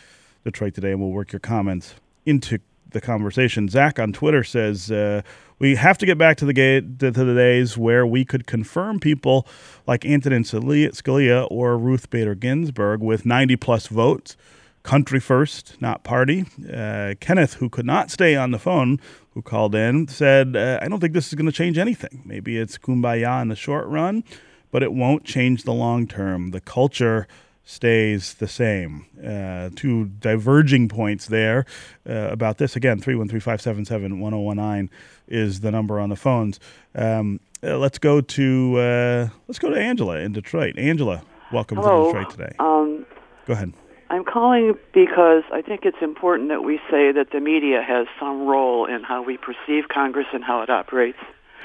Detroit 0.45 0.75
Today, 0.75 0.93
and 0.93 1.01
we'll 1.01 1.11
work 1.11 1.33
your 1.33 1.41
comments 1.41 1.95
into 2.27 2.59
the 2.93 3.01
conversation. 3.01 3.69
Zach 3.69 3.99
on 3.99 4.13
Twitter 4.13 4.45
says 4.45 4.91
uh, 4.91 5.23
we 5.59 5.77
have 5.77 5.99
to 5.99 6.07
get 6.07 6.19
back 6.19 6.37
to 6.39 6.47
the, 6.47 6.55
to 6.55 7.11
the 7.11 7.35
days 7.35 7.77
where 7.77 8.07
we 8.07 8.25
could 8.25 8.47
confirm 8.47 8.99
people 8.99 9.47
like 9.87 10.05
Antonin 10.05 10.43
Scalia 10.43 11.47
or 11.51 11.79
Ruth 11.79 12.11
Bader 12.11 12.35
Ginsburg 12.35 13.01
with 13.01 13.27
90 13.27 13.57
plus 13.57 13.87
votes. 13.87 14.37
Country 14.83 15.21
first, 15.21 15.77
not 15.81 16.05
party. 16.05 16.47
Uh, 16.73 17.15
Kenneth, 17.21 17.55
who 17.55 17.69
could 17.69 17.85
not 17.85 18.11
stay 18.11 18.35
on 18.35 18.51
the 18.51 18.59
phone, 18.59 18.99
who 19.35 19.43
called 19.43 19.75
in, 19.75 20.09
said, 20.09 20.57
uh, 20.57 20.79
I 20.81 20.89
don't 20.89 21.01
think 21.01 21.13
this 21.13 21.29
is 21.29 21.35
going 21.35 21.47
to 21.47 21.53
change 21.53 21.77
anything. 21.77 22.23
Maybe 22.25 22.57
it's 22.57 22.79
kumbaya 22.79 23.43
in 23.43 23.49
the 23.49 23.57
short 23.57 23.87
run, 23.89 24.25
but 24.71 24.83
it 24.83 24.95
won't 24.95 25.25
change 25.25 25.65
the 25.65 25.75
long 25.75 26.07
term. 26.07 26.53
The 26.53 26.63
culture 26.63 27.29
stays 27.65 28.35
the 28.35 28.49
same. 28.49 29.07
Uh, 29.25 29.71
two 29.77 30.07
diverging 30.07 30.89
points 30.89 31.27
there 31.27 31.65
uh, 32.09 32.29
about 32.31 32.59
this. 32.59 32.77
Again, 32.77 33.01
313-577-1019 33.01 34.89
is 35.29 35.61
the 35.61 35.71
number 35.71 36.01
on 36.01 36.09
the 36.09 36.17
phones. 36.17 36.59
Um, 36.95 37.41
uh, 37.63 37.79
let's 37.79 37.99
go 37.99 38.21
to 38.21 38.77
uh, 38.79 39.29
let's 39.47 39.59
go 39.59 39.71
to 39.71 39.79
Angela 39.79 40.17
in 40.19 40.33
Detroit. 40.33 40.79
Angela, 40.79 41.23
welcome 41.53 41.77
Hello. 41.77 42.13
to 42.13 42.19
Detroit 42.19 42.31
today. 42.31 42.57
Um, 42.59 43.07
go 43.47 43.53
ahead. 43.53 43.73
I'm 44.09 44.25
calling 44.25 44.75
because 44.93 45.45
I 45.53 45.63
think 45.63 45.85
it's 45.85 46.03
important 46.03 46.49
that 46.49 46.65
we 46.65 46.79
say 46.91 47.13
that 47.13 47.29
the 47.33 47.39
media 47.39 47.81
has 47.81 48.09
some 48.19 48.47
role 48.47 48.87
in 48.87 49.05
how 49.05 49.23
we 49.23 49.37
perceive 49.37 49.89
Congress 49.89 50.27
and 50.33 50.43
how 50.43 50.63
it 50.63 50.71
operates. 50.71 51.19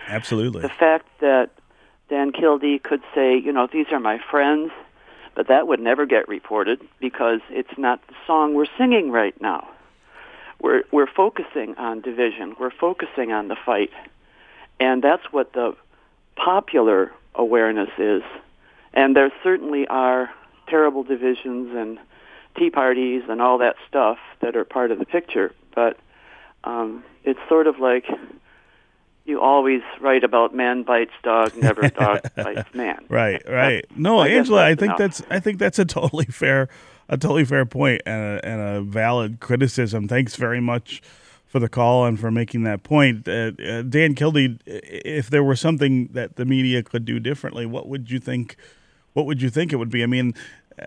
Absolutely. 0.08 0.62
The 0.62 0.70
fact 0.70 1.08
that 1.22 1.50
Dan 2.10 2.32
Kildee 2.32 2.78
could 2.78 3.02
say, 3.16 3.36
you 3.36 3.52
know, 3.52 3.68
these 3.72 3.88
are 3.92 4.00
my 4.00 4.20
friends, 4.30 4.72
but 5.36 5.48
that 5.48 5.68
would 5.68 5.80
never 5.80 6.06
get 6.06 6.28
reported 6.28 6.82
because 7.00 7.42
it's 7.50 7.78
not 7.78 8.06
the 8.08 8.14
song 8.26 8.54
we're 8.54 8.66
singing 8.78 9.12
right 9.12 9.40
now. 9.42 9.70
We're 10.62 10.84
we're 10.92 11.12
focusing 11.14 11.76
on 11.78 12.02
division. 12.02 12.56
We're 12.60 12.72
focusing 12.72 13.32
on 13.32 13.50
the 13.50 13.58
fight, 13.66 13.92
and 14.80 15.04
that's 15.04 15.24
what 15.32 15.54
the 15.54 15.76
popular 16.36 17.12
awareness 17.36 17.90
is. 17.98 18.24
And 18.94 19.16
there 19.16 19.32
certainly 19.44 19.86
are 19.88 20.30
terrible 20.68 21.04
divisions 21.04 21.76
and 21.76 22.00
tea 22.58 22.70
parties 22.70 23.24
and 23.28 23.42
all 23.42 23.58
that 23.58 23.76
stuff 23.88 24.18
that 24.42 24.56
are 24.56 24.64
part 24.64 24.92
of 24.92 25.00
the 25.00 25.06
picture, 25.06 25.54
but 25.76 25.98
um, 26.64 27.04
it's 27.26 27.40
sort 27.50 27.68
of 27.68 27.80
like 27.80 28.06
you 29.26 29.42
always 29.42 29.82
write 30.00 30.24
about 30.24 30.54
man 30.54 30.84
bites 30.84 31.14
dog, 31.24 31.56
never 31.58 31.90
dog 31.90 32.22
bites 32.36 32.74
man. 32.74 33.06
Right, 33.10 33.42
right. 33.50 33.86
No, 33.96 34.20
I 34.20 34.30
Angela, 34.30 34.64
I 34.64 34.76
think 34.76 34.84
enough. 34.84 34.98
that's 34.98 35.22
I 35.30 35.40
think 35.40 35.60
that's 35.60 35.80
a 35.80 35.86
totally 35.86 36.26
fair 36.26 36.70
a 37.10 37.18
totally 37.18 37.46
fair 37.46 37.66
point 37.66 38.02
and 38.06 38.40
a, 38.40 38.46
and 38.46 38.62
a 38.62 38.82
valid 38.82 39.40
criticism. 39.40 40.08
Thanks 40.08 40.36
very 40.36 40.62
much 40.62 41.02
for 41.46 41.60
the 41.60 41.70
call 41.70 42.06
and 42.06 42.20
for 42.20 42.32
making 42.32 42.64
that 42.64 42.84
point. 42.84 43.28
Uh, 43.28 43.52
uh, 43.66 43.82
Dan 43.84 44.16
Kildee, 44.16 44.60
if 44.66 45.30
there 45.30 45.44
were 45.44 45.56
something 45.56 46.08
that 46.08 46.36
the 46.36 46.46
media 46.46 46.84
could 46.84 47.06
do 47.06 47.20
differently, 47.20 47.66
what 47.66 47.88
would 47.88 48.12
you 48.12 48.20
think? 48.20 48.58
What 49.14 49.26
would 49.26 49.42
you 49.42 49.50
think 49.50 49.72
it 49.72 49.78
would 49.78 49.90
be? 49.90 50.04
I 50.04 50.08
mean, 50.08 50.34
uh, 50.78 50.86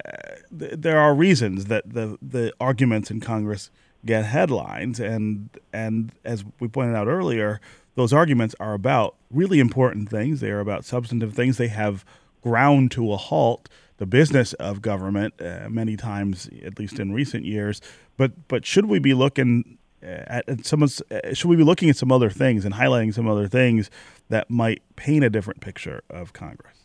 th- 0.56 0.74
there 0.76 0.98
are 0.98 1.14
reasons 1.14 1.66
that 1.66 1.92
the 1.92 2.18
the 2.20 2.52
arguments 2.60 3.10
in 3.10 3.20
Congress 3.20 3.70
get 4.08 4.24
headlines, 4.24 4.98
and 4.98 5.50
and 5.72 6.10
as 6.24 6.44
we 6.58 6.66
pointed 6.66 6.96
out 6.96 7.06
earlier, 7.06 7.60
those 7.94 8.12
arguments 8.12 8.56
are 8.58 8.74
about 8.74 9.14
really 9.30 9.60
important 9.60 10.08
things. 10.08 10.40
They 10.40 10.50
are 10.50 10.60
about 10.60 10.84
substantive 10.84 11.34
things. 11.34 11.58
They 11.58 11.68
have 11.68 12.04
ground 12.42 12.90
to 12.92 13.12
a 13.12 13.16
halt 13.16 13.68
the 13.98 14.06
business 14.06 14.52
of 14.54 14.80
government 14.80 15.34
uh, 15.40 15.68
many 15.68 15.96
times, 15.96 16.48
at 16.64 16.78
least 16.78 16.98
in 16.98 17.12
recent 17.12 17.44
years. 17.44 17.80
But 18.16 18.48
but 18.48 18.64
should 18.64 18.86
we 18.86 18.98
be 18.98 19.14
looking 19.14 19.78
uh, 20.02 20.40
at, 20.48 20.64
some? 20.64 20.82
Uh, 20.82 20.88
should 21.34 21.48
we 21.48 21.56
be 21.56 21.64
looking 21.64 21.90
at 21.90 21.96
some 21.96 22.10
other 22.10 22.30
things 22.30 22.64
and 22.64 22.74
highlighting 22.74 23.12
some 23.12 23.28
other 23.28 23.46
things 23.46 23.90
that 24.28 24.48
might 24.48 24.82
paint 24.96 25.24
a 25.24 25.30
different 25.30 25.60
picture 25.60 26.02
of 26.08 26.32
Congress? 26.32 26.76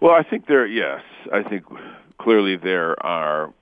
Well, 0.00 0.12
I 0.12 0.22
think 0.22 0.46
there. 0.46 0.66
Yes, 0.66 1.02
I 1.32 1.42
think 1.42 1.64
clearly 2.18 2.56
there 2.56 2.94
are. 3.04 3.52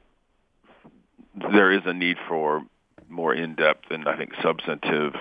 There 1.34 1.72
is 1.72 1.82
a 1.84 1.92
need 1.92 2.16
for 2.28 2.64
more 3.08 3.34
in-depth 3.34 3.90
and 3.90 4.08
I 4.08 4.16
think 4.16 4.32
substantive 4.42 5.14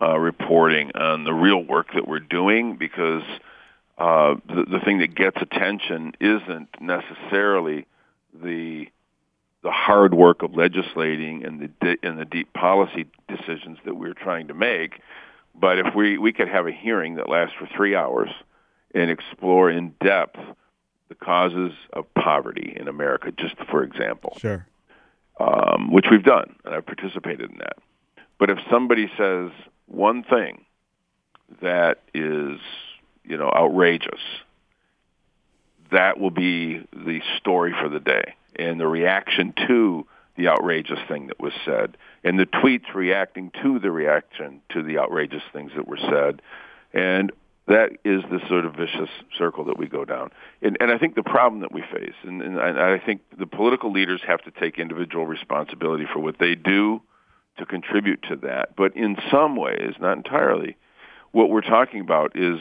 uh, 0.00 0.18
reporting 0.18 0.90
on 0.94 1.24
the 1.24 1.32
real 1.32 1.62
work 1.62 1.88
that 1.94 2.08
we're 2.08 2.18
doing 2.18 2.76
because 2.76 3.22
uh, 3.98 4.34
the, 4.48 4.64
the 4.64 4.80
thing 4.84 4.98
that 4.98 5.14
gets 5.14 5.36
attention 5.40 6.12
isn't 6.20 6.68
necessarily 6.80 7.86
the 8.34 8.88
the 9.62 9.70
hard 9.70 10.12
work 10.12 10.42
of 10.42 10.56
legislating 10.56 11.44
and 11.44 11.60
the 11.60 11.68
di- 11.68 11.98
and 12.02 12.18
the 12.18 12.24
deep 12.24 12.52
policy 12.52 13.06
decisions 13.28 13.78
that 13.84 13.94
we're 13.94 14.14
trying 14.14 14.48
to 14.48 14.54
make. 14.54 15.00
But 15.54 15.78
if 15.78 15.94
we 15.94 16.18
we 16.18 16.32
could 16.32 16.48
have 16.48 16.66
a 16.66 16.72
hearing 16.72 17.14
that 17.16 17.28
lasts 17.28 17.54
for 17.56 17.68
three 17.76 17.94
hours 17.94 18.30
and 18.94 19.10
explore 19.10 19.70
in 19.70 19.94
depth 20.02 20.40
the 21.08 21.14
causes 21.14 21.72
of 21.92 22.12
poverty 22.14 22.74
in 22.74 22.88
America, 22.88 23.30
just 23.30 23.54
for 23.70 23.84
example, 23.84 24.36
Sure. 24.40 24.66
Um, 25.38 25.90
which 25.90 26.06
we've 26.10 26.24
done, 26.24 26.54
and 26.64 26.74
I've 26.74 26.86
participated 26.86 27.50
in 27.50 27.58
that. 27.58 27.76
But 28.38 28.50
if 28.50 28.58
somebody 28.70 29.10
says 29.16 29.50
one 29.86 30.24
thing 30.24 30.64
that 31.60 32.00
is, 32.14 32.58
you 33.24 33.36
know, 33.36 33.50
outrageous, 33.54 34.20
that 35.90 36.18
will 36.18 36.30
be 36.30 36.78
the 36.92 37.20
story 37.38 37.72
for 37.80 37.88
the 37.88 38.00
day 38.00 38.34
and 38.56 38.80
the 38.80 38.86
reaction 38.86 39.54
to 39.68 40.06
the 40.36 40.48
outrageous 40.48 40.98
thing 41.08 41.26
that 41.26 41.38
was 41.38 41.52
said 41.64 41.96
and 42.24 42.38
the 42.38 42.46
tweets 42.46 42.94
reacting 42.94 43.52
to 43.62 43.78
the 43.78 43.90
reaction 43.90 44.62
to 44.70 44.82
the 44.82 44.98
outrageous 44.98 45.42
things 45.52 45.70
that 45.76 45.86
were 45.86 45.98
said 45.98 46.40
and 46.94 47.32
that 47.68 47.92
is 48.04 48.22
the 48.30 48.40
sort 48.48 48.64
of 48.64 48.74
vicious 48.74 49.08
circle 49.38 49.64
that 49.64 49.78
we 49.78 49.86
go 49.86 50.04
down 50.04 50.30
and, 50.62 50.76
and 50.80 50.90
i 50.90 50.98
think 50.98 51.14
the 51.14 51.22
problem 51.22 51.60
that 51.60 51.72
we 51.72 51.82
face 51.92 52.14
and, 52.24 52.42
and 52.42 52.58
I, 52.60 52.98
think 52.98 53.22
the 53.38 53.46
political 53.46 53.92
leaders 53.92 54.20
have 54.26 54.42
to 54.42 54.50
take 54.50 54.78
individual 54.78 55.26
responsibility 55.26 56.06
for 56.12 56.18
what 56.18 56.38
they 56.38 56.54
do 56.54 57.00
to 57.58 57.66
contribute 57.66 58.22
to 58.28 58.36
that 58.36 58.74
but 58.76 58.96
in 58.96 59.16
some 59.30 59.56
ways 59.56 59.94
not 60.00 60.16
entirely 60.16 60.76
what 61.32 61.50
we're 61.50 61.60
talking 61.60 62.00
about 62.00 62.36
is 62.36 62.60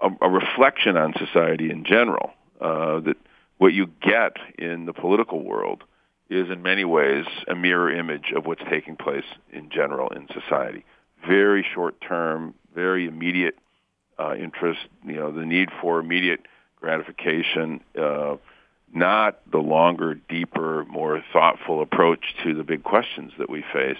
a, 0.00 0.08
a 0.20 0.28
reflection 0.28 0.96
on 0.96 1.14
society 1.18 1.70
in 1.70 1.84
general 1.84 2.30
uh, 2.60 3.00
that 3.00 3.16
what 3.58 3.72
you 3.74 3.86
get 4.00 4.36
in 4.58 4.86
the 4.86 4.92
political 4.92 5.42
world 5.42 5.84
is 6.30 6.48
in 6.48 6.62
many 6.62 6.84
ways 6.84 7.26
a 7.48 7.54
mirror 7.54 7.92
image 7.92 8.32
of 8.34 8.46
what's 8.46 8.62
taking 8.70 8.96
place 8.96 9.24
in 9.52 9.68
general 9.68 10.08
in 10.10 10.28
society. 10.32 10.84
Very 11.26 11.66
short 11.74 12.00
term, 12.00 12.54
very 12.74 13.06
immediate 13.06 13.58
uh, 14.20 14.34
interest, 14.34 14.80
you 15.04 15.16
know, 15.16 15.32
the 15.32 15.46
need 15.46 15.68
for 15.80 16.00
immediate 16.00 16.46
gratification, 16.80 17.80
uh, 17.98 18.36
not 18.92 19.40
the 19.50 19.58
longer, 19.58 20.14
deeper, 20.14 20.84
more 20.86 21.22
thoughtful 21.32 21.80
approach 21.82 22.34
to 22.42 22.54
the 22.54 22.64
big 22.64 22.82
questions 22.82 23.32
that 23.38 23.48
we 23.48 23.64
face. 23.72 23.98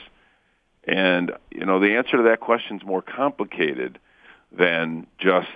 And, 0.85 1.33
you 1.51 1.65
know, 1.65 1.79
the 1.79 1.97
answer 1.97 2.17
to 2.17 2.23
that 2.25 2.41
question 2.41 2.79
is 2.79 2.85
more 2.85 3.03
complicated 3.03 3.99
than 4.51 5.07
just 5.19 5.49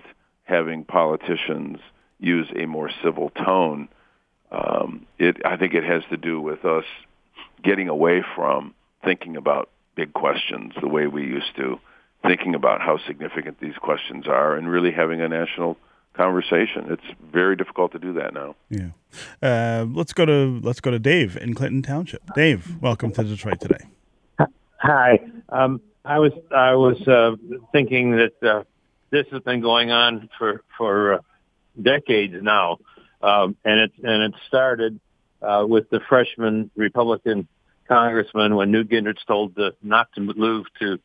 having 0.44 0.84
politicians 0.84 1.78
use 2.20 2.46
a 2.54 2.66
more 2.66 2.90
civil 3.02 3.30
tone 3.30 3.88
um, 4.54 5.06
it, 5.18 5.38
I 5.44 5.56
think 5.56 5.74
it 5.74 5.84
has 5.84 6.02
to 6.10 6.16
do 6.16 6.40
with 6.40 6.64
us 6.64 6.84
getting 7.62 7.88
away 7.88 8.22
from 8.36 8.74
thinking 9.04 9.36
about 9.36 9.70
big 9.96 10.12
questions 10.12 10.72
the 10.80 10.88
way 10.88 11.06
we 11.06 11.22
used 11.22 11.56
to, 11.56 11.78
thinking 12.26 12.54
about 12.54 12.80
how 12.80 12.98
significant 13.06 13.60
these 13.60 13.76
questions 13.76 14.26
are, 14.26 14.54
and 14.56 14.68
really 14.68 14.90
having 14.90 15.20
a 15.20 15.28
national 15.28 15.76
conversation. 16.14 16.86
It's 16.90 17.18
very 17.32 17.56
difficult 17.56 17.92
to 17.92 17.98
do 17.98 18.12
that 18.14 18.34
now. 18.34 18.56
Yeah. 18.70 18.90
Uh, 19.42 19.86
let's 19.92 20.12
go 20.12 20.24
to 20.24 20.60
let's 20.62 20.80
go 20.80 20.90
to 20.90 20.98
Dave 20.98 21.36
in 21.36 21.54
Clinton 21.54 21.82
Township. 21.82 22.22
Dave, 22.34 22.80
welcome 22.80 23.12
to 23.12 23.24
Detroit 23.24 23.60
today. 23.60 23.84
Hi. 24.78 25.20
Um, 25.48 25.80
I 26.04 26.18
was 26.18 26.32
I 26.50 26.74
was 26.74 27.00
uh, 27.08 27.36
thinking 27.72 28.16
that 28.16 28.42
uh, 28.42 28.64
this 29.10 29.26
has 29.30 29.42
been 29.42 29.60
going 29.60 29.90
on 29.90 30.28
for 30.38 30.62
for 30.76 31.14
uh, 31.14 31.18
decades 31.80 32.34
now, 32.42 32.78
um, 33.22 33.56
and 33.64 33.80
it 33.80 33.92
and 34.02 34.22
it 34.22 34.34
started 34.46 35.00
uh, 35.42 35.64
with 35.66 35.88
the 35.90 36.00
freshman 36.08 36.70
Republican 36.76 37.48
congressman 37.88 38.54
when 38.56 38.70
Newt 38.70 38.88
Gingrich 38.88 39.24
told 39.26 39.54
the, 39.54 39.74
not 39.82 40.08
to 40.14 40.20
move 40.20 40.66
to 40.80 40.98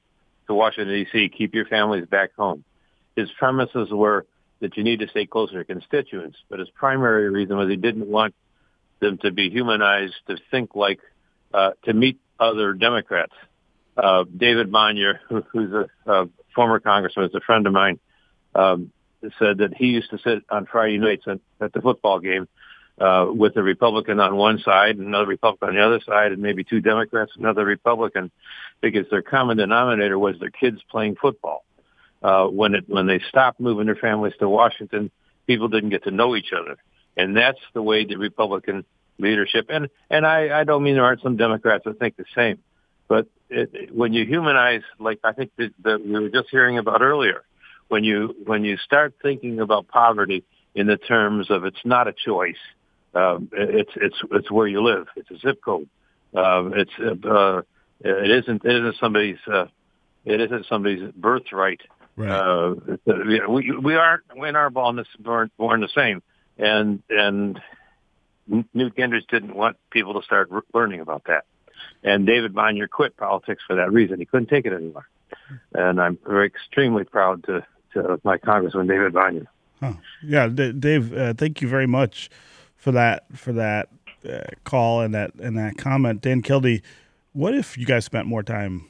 to 0.50 0.56
Washington 0.56 0.94
D.C. 0.94 1.30
Keep 1.30 1.54
your 1.54 1.66
families 1.66 2.06
back 2.08 2.36
home. 2.36 2.66
His 3.16 3.30
premises 3.38 3.90
were 3.92 4.26
that 4.60 4.76
you 4.76 4.84
need 4.84 5.00
to 5.00 5.08
stay 5.08 5.26
closer 5.26 5.60
to 5.60 5.64
constituents, 5.64 6.38
but 6.50 6.60
his 6.60 6.70
primary 6.72 7.30
reason 7.30 7.56
was 7.56 7.70
he 7.70 7.78
didn't 7.78 8.08
want 8.08 8.36
them 9.00 9.18
to 9.20 9.32
be 9.32 9.50
humanized, 9.50 10.16
to 10.28 10.38
think 10.52 10.76
like, 10.76 11.00
uh, 11.54 11.72
to 11.86 11.94
meet 11.94 12.20
other 12.40 12.74
Democrats. 12.74 13.32
Uh, 13.96 14.26
David 14.36 14.72
Bonior, 14.72 15.20
who, 15.30 15.42
who's 15.54 15.72
a, 15.72 16.12
a 16.12 16.30
former 16.54 16.80
congressman, 16.80 17.28
is 17.28 17.36
a 17.36 17.40
friend 17.40 17.66
of 17.68 17.74
mine, 17.74 18.00
um, 18.56 18.92
said 19.38 19.60
that 19.60 19.74
he 19.78 19.88
used 19.88 20.10
to 20.10 20.18
sit 20.18 20.44
on 20.50 20.66
Friday 20.66 20.98
nights 20.98 21.24
at, 21.28 21.40
at 21.62 21.72
the 21.74 21.82
football 21.82 22.20
game 22.20 22.48
uh, 23.00 23.28
with 23.30 23.56
a 23.58 23.64
Republican 23.64 24.20
on 24.20 24.36
one 24.36 24.60
side 24.60 24.98
and 24.98 25.08
another 25.08 25.26
Republican 25.26 25.70
on 25.70 25.76
the 25.76 25.82
other 25.82 26.02
side, 26.06 26.32
and 26.32 26.42
maybe 26.42 26.64
two 26.64 26.82
Democrats, 26.82 27.32
another 27.38 27.66
Republican, 27.66 28.32
because 28.82 29.06
their 29.10 29.22
common 29.22 29.58
denominator 29.58 30.18
was 30.18 30.40
their 30.40 30.50
kids 30.50 30.82
playing 30.90 31.16
football. 31.16 31.64
Uh, 32.22 32.48
when 32.48 32.76
it 32.76 32.84
when 32.88 33.08
they 33.08 33.20
stopped 33.30 33.60
moving 33.60 33.86
their 33.86 33.96
families 33.96 34.34
to 34.40 34.50
Washington, 34.50 35.10
people 35.48 35.70
didn't 35.70 35.90
get 35.90 36.04
to 36.04 36.12
know 36.12 36.36
each 36.36 36.52
other, 36.52 36.78
and 37.16 37.36
that's 37.36 37.60
the 37.74 37.82
way 37.82 38.06
the 38.06 38.18
Republican 38.18 38.84
leadership 39.20 39.68
and 39.70 39.90
and 40.10 40.26
I, 40.26 40.62
I 40.62 40.64
don't 40.64 40.82
mean 40.84 40.96
there 40.96 41.04
aren't 41.04 41.22
some 41.22 41.38
Democrats 41.38 41.84
that 41.86 42.00
think 42.00 42.16
the 42.16 42.26
same, 42.36 42.60
but 43.08 43.28
it, 43.50 43.94
when 43.94 44.14
you 44.14 44.26
humanize, 44.26 44.82
like 45.00 45.20
I 45.24 45.34
think 45.34 45.52
that, 45.58 45.74
that 45.84 46.06
we 46.06 46.12
were 46.12 46.30
just 46.30 46.50
hearing 46.50 46.78
about 46.78 47.02
earlier, 47.02 47.44
when 47.88 48.04
you 48.04 48.36
when 48.46 48.64
you 48.64 48.78
start 48.78 49.16
thinking 49.22 49.60
about 49.60 49.88
poverty 49.88 50.44
in 50.76 50.88
the 50.88 50.98
terms 50.98 51.50
of 51.50 51.66
it's 51.66 51.84
not 51.84 52.08
a 52.08 52.14
choice, 52.14 52.58
um, 53.14 53.50
it's 53.52 53.92
it's 53.96 54.16
it's 54.32 54.52
where 54.52 54.68
you 54.68 54.84
live, 54.84 55.08
it's 55.16 55.32
a 55.32 55.38
zip 55.38 55.62
code, 55.64 55.90
uh, 56.36 56.70
it's 56.74 56.92
uh, 57.00 57.62
it 58.02 58.32
isn't 58.32 58.64
it 58.64 58.72
isn't 58.72 58.96
somebody's 59.00 59.40
uh, 59.52 59.66
it 60.26 60.40
isn't 60.42 60.66
somebody's 60.68 61.12
birthright. 61.14 61.82
Right. 62.16 62.30
Uh, 62.30 62.76
we 63.48 63.72
we 63.72 63.96
aren't 63.96 64.24
in 64.36 64.56
our 64.56 64.70
ballness 64.70 65.08
born, 65.20 65.50
born 65.58 65.82
the 65.82 65.90
same, 65.96 66.22
and 66.58 67.02
and 67.10 67.60
Newt 68.48 68.96
Gingrich 68.96 69.28
didn't 69.30 69.56
want 69.56 69.78
people 69.90 70.20
to 70.20 70.26
start 70.26 70.50
learning 70.74 71.00
about 71.00 71.24
that, 71.26 71.46
and 72.04 72.28
David 72.28 72.54
Bonior 72.54 72.90
quit 72.90 73.18
politics 73.18 73.64
for 73.66 73.76
that 73.78 73.92
reason. 73.92 74.20
He 74.20 74.26
couldn't 74.26 74.50
take 74.50 74.66
it 74.66 74.74
anymore, 74.74 75.08
and 75.74 76.00
I'm 76.00 76.20
very 76.28 76.46
extremely 76.46 77.06
proud 77.06 77.44
to 77.46 77.66
to 77.94 78.20
my 78.24 78.38
Congressman 78.38 78.86
David 78.86 79.14
Bonior. 79.14 79.48
Huh. 79.80 79.94
Yeah, 80.22 80.48
D- 80.48 80.74
Dave, 80.74 81.14
uh, 81.14 81.34
thank 81.34 81.62
you 81.62 81.70
very 81.70 81.88
much 81.88 82.30
for 82.80 82.92
that 82.94 83.26
for 83.38 83.54
that 83.54 83.90
uh, 84.28 84.40
call 84.64 85.02
and 85.02 85.14
that 85.14 85.36
and 85.36 85.58
that 85.58 85.78
comment. 85.78 86.22
Dan 86.22 86.42
Kildee, 86.42 86.82
what 87.34 87.54
if 87.54 87.78
you 87.78 87.86
guys 87.86 88.06
spent 88.06 88.26
more 88.26 88.42
time 88.42 88.86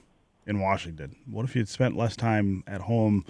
in 0.48 0.60
Washington? 0.60 1.16
What 1.30 1.44
if 1.44 1.56
you'd 1.56 1.68
spent 1.68 1.98
less 1.98 2.16
time 2.16 2.64
at 2.68 2.82
home 2.82 3.26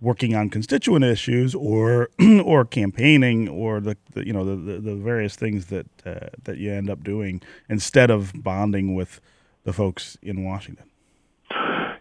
working 0.00 0.34
on 0.34 0.48
constituent 0.48 1.04
issues 1.04 1.54
or 1.54 2.10
or 2.44 2.64
campaigning 2.64 3.48
or 3.48 3.80
the, 3.80 3.96
the 4.12 4.26
you 4.26 4.32
know 4.32 4.44
the, 4.44 4.56
the, 4.56 4.80
the, 4.80 4.94
various 4.94 5.34
things 5.34 5.66
that 5.66 5.86
uh, 6.06 6.28
that 6.44 6.58
you 6.58 6.72
end 6.72 6.88
up 6.90 7.02
doing 7.02 7.42
instead 7.68 8.10
of 8.10 8.32
bonding 8.34 8.94
with 8.94 9.20
the 9.64 9.72
folks 9.72 10.16
in 10.22 10.44
Washington? 10.44 10.86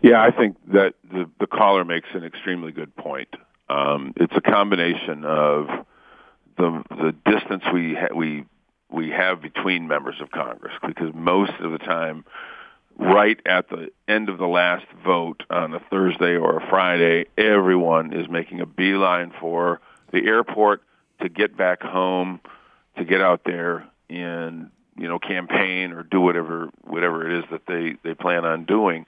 Yeah, 0.01 0.21
I 0.21 0.31
think 0.31 0.55
that 0.67 0.93
the, 1.11 1.29
the 1.39 1.47
caller 1.47 1.83
makes 1.83 2.07
an 2.13 2.23
extremely 2.23 2.71
good 2.71 2.95
point. 2.95 3.27
Um, 3.67 4.13
it's 4.15 4.33
a 4.33 4.41
combination 4.41 5.25
of 5.25 5.67
the 6.59 6.83
the 6.89 7.31
distance 7.31 7.63
we 7.73 7.95
ha- 7.95 8.13
we 8.13 8.45
we 8.91 9.09
have 9.09 9.41
between 9.41 9.87
members 9.87 10.15
of 10.21 10.29
Congress 10.29 10.73
because 10.85 11.13
most 11.15 11.53
of 11.59 11.71
the 11.71 11.77
time, 11.77 12.25
right 12.97 13.39
at 13.45 13.69
the 13.69 13.89
end 14.07 14.29
of 14.29 14.37
the 14.37 14.47
last 14.47 14.85
vote 15.03 15.43
on 15.49 15.73
a 15.73 15.79
Thursday 15.89 16.35
or 16.35 16.57
a 16.57 16.69
Friday, 16.69 17.25
everyone 17.37 18.13
is 18.13 18.29
making 18.29 18.59
a 18.61 18.65
beeline 18.65 19.31
for 19.39 19.79
the 20.11 20.25
airport 20.27 20.83
to 21.21 21.29
get 21.29 21.55
back 21.55 21.81
home, 21.81 22.39
to 22.97 23.05
get 23.05 23.21
out 23.21 23.41
there 23.45 23.87
and 24.09 24.69
you 24.97 25.07
know 25.07 25.17
campaign 25.17 25.93
or 25.93 26.03
do 26.03 26.19
whatever 26.19 26.69
whatever 26.81 27.29
it 27.29 27.39
is 27.39 27.45
that 27.51 27.61
they 27.67 27.95
they 28.03 28.13
plan 28.13 28.45
on 28.45 28.65
doing. 28.65 29.05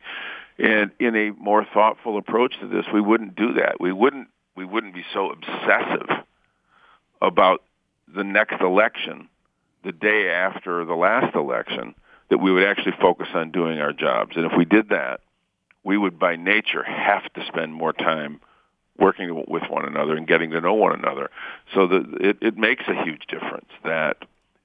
And 0.57 0.91
in 0.99 1.15
a 1.15 1.31
more 1.31 1.65
thoughtful 1.73 2.17
approach 2.17 2.59
to 2.61 2.67
this, 2.67 2.85
we 2.93 3.01
wouldn't 3.01 3.35
do 3.35 3.53
that. 3.53 3.81
We 3.81 3.91
wouldn't 3.91 4.29
we 4.55 4.63
wouldn't 4.63 4.93
be 4.93 5.03
so 5.13 5.31
obsessive 5.31 6.07
about 7.21 7.63
the 8.13 8.23
next 8.23 8.62
election, 8.62 9.29
the 9.84 9.91
day 9.91 10.29
after 10.29 10.86
the 10.86 10.95
last 10.95 11.36
election, 11.36 11.95
that 12.29 12.39
we 12.39 12.51
would 12.51 12.63
actually 12.63 12.95
focus 13.01 13.27
on 13.34 13.51
doing 13.51 13.79
our 13.79 13.93
jobs. 13.93 14.36
And 14.36 14.45
if 14.45 14.53
we 14.57 14.65
did 14.65 14.89
that, 14.89 15.21
we 15.84 15.97
would 15.97 16.19
by 16.19 16.36
nature 16.36 16.84
have 16.84 17.31
to 17.34 17.45
spend 17.47 17.73
more 17.73 17.93
time 17.93 18.39
working 18.97 19.43
with 19.47 19.63
one 19.69 19.86
another 19.86 20.15
and 20.15 20.27
getting 20.27 20.51
to 20.51 20.62
know 20.62 20.73
one 20.73 20.97
another. 20.97 21.29
So 21.73 21.88
that 21.88 22.17
it, 22.19 22.38
it 22.41 22.57
makes 22.57 22.84
a 22.88 23.03
huge 23.03 23.25
difference 23.27 23.69
that 23.84 24.17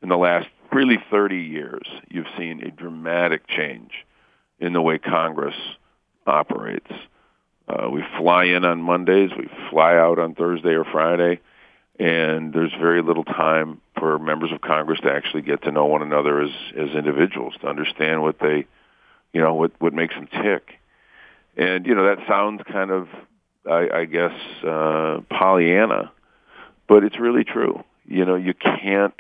in 0.02 0.08
the 0.08 0.16
last 0.16 0.48
really 0.72 0.98
30 1.10 1.36
years, 1.36 1.86
you've 2.08 2.26
seen 2.36 2.62
a 2.62 2.70
dramatic 2.70 3.46
change 3.48 3.92
in 4.58 4.72
the 4.72 4.82
way 4.82 4.98
Congress 4.98 5.56
operates. 6.26 6.90
Uh, 7.68 7.88
we 7.90 8.04
fly 8.18 8.44
in 8.44 8.64
on 8.64 8.80
Mondays, 8.80 9.30
we 9.36 9.48
fly 9.70 9.96
out 9.96 10.18
on 10.18 10.34
Thursday 10.34 10.74
or 10.74 10.84
Friday, 10.84 11.40
and 11.98 12.52
there's 12.52 12.72
very 12.74 13.02
little 13.02 13.24
time 13.24 13.80
for 13.98 14.18
members 14.18 14.52
of 14.52 14.60
Congress 14.60 15.00
to 15.00 15.10
actually 15.12 15.42
get 15.42 15.62
to 15.62 15.70
know 15.70 15.86
one 15.86 16.02
another 16.02 16.40
as 16.40 16.50
as 16.76 16.90
individuals, 16.90 17.54
to 17.60 17.66
understand 17.68 18.22
what 18.22 18.38
they, 18.38 18.66
you 19.32 19.40
know, 19.40 19.54
what 19.54 19.72
what 19.78 19.92
makes 19.94 20.14
them 20.14 20.26
tick. 20.26 20.74
And 21.56 21.86
you 21.86 21.94
know 21.94 22.04
that 22.14 22.26
sounds 22.28 22.62
kind 22.70 22.90
of, 22.90 23.08
I, 23.68 23.88
I 24.00 24.04
guess, 24.04 24.38
uh, 24.62 25.20
Pollyanna, 25.30 26.12
but 26.86 27.02
it's 27.04 27.18
really 27.18 27.44
true. 27.44 27.82
You 28.06 28.24
know, 28.24 28.34
you 28.36 28.52
can't 28.54 29.14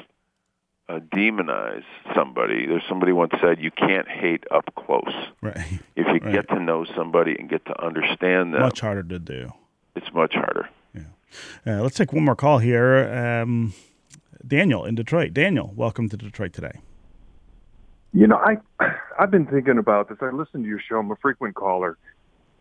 uh, 0.88 1.00
demonize 1.00 1.82
somebody. 2.14 2.66
There's 2.66 2.84
somebody 2.88 3.12
once 3.12 3.32
said 3.40 3.58
you 3.60 3.70
can't 3.72 4.06
hate 4.06 4.44
up 4.50 4.72
close. 4.76 5.14
Right. 5.40 5.56
If 5.96 6.06
you 6.06 6.20
Right. 6.22 6.32
get 6.32 6.48
to 6.50 6.60
know 6.60 6.84
somebody 6.94 7.34
and 7.38 7.48
get 7.48 7.64
to 7.66 7.84
understand 7.84 8.54
them, 8.54 8.60
Much 8.62 8.80
harder 8.80 9.02
to 9.02 9.18
do. 9.18 9.52
it's 9.96 10.12
much 10.14 10.34
harder. 10.34 10.68
Uh, 11.66 11.82
let's 11.82 11.96
take 11.96 12.12
one 12.12 12.24
more 12.24 12.36
call 12.36 12.58
here. 12.58 13.08
Um, 13.12 13.74
Daniel 14.46 14.84
in 14.84 14.94
Detroit. 14.94 15.32
Daniel, 15.32 15.72
welcome 15.74 16.08
to 16.08 16.16
Detroit 16.16 16.52
today. 16.52 16.80
You 18.12 18.26
know, 18.26 18.36
I 18.36 18.56
I've 19.18 19.30
been 19.30 19.46
thinking 19.46 19.78
about 19.78 20.08
this. 20.08 20.18
I 20.20 20.30
listen 20.30 20.62
to 20.62 20.68
your 20.68 20.80
show. 20.80 20.98
I'm 20.98 21.10
a 21.10 21.16
frequent 21.16 21.54
caller, 21.54 21.98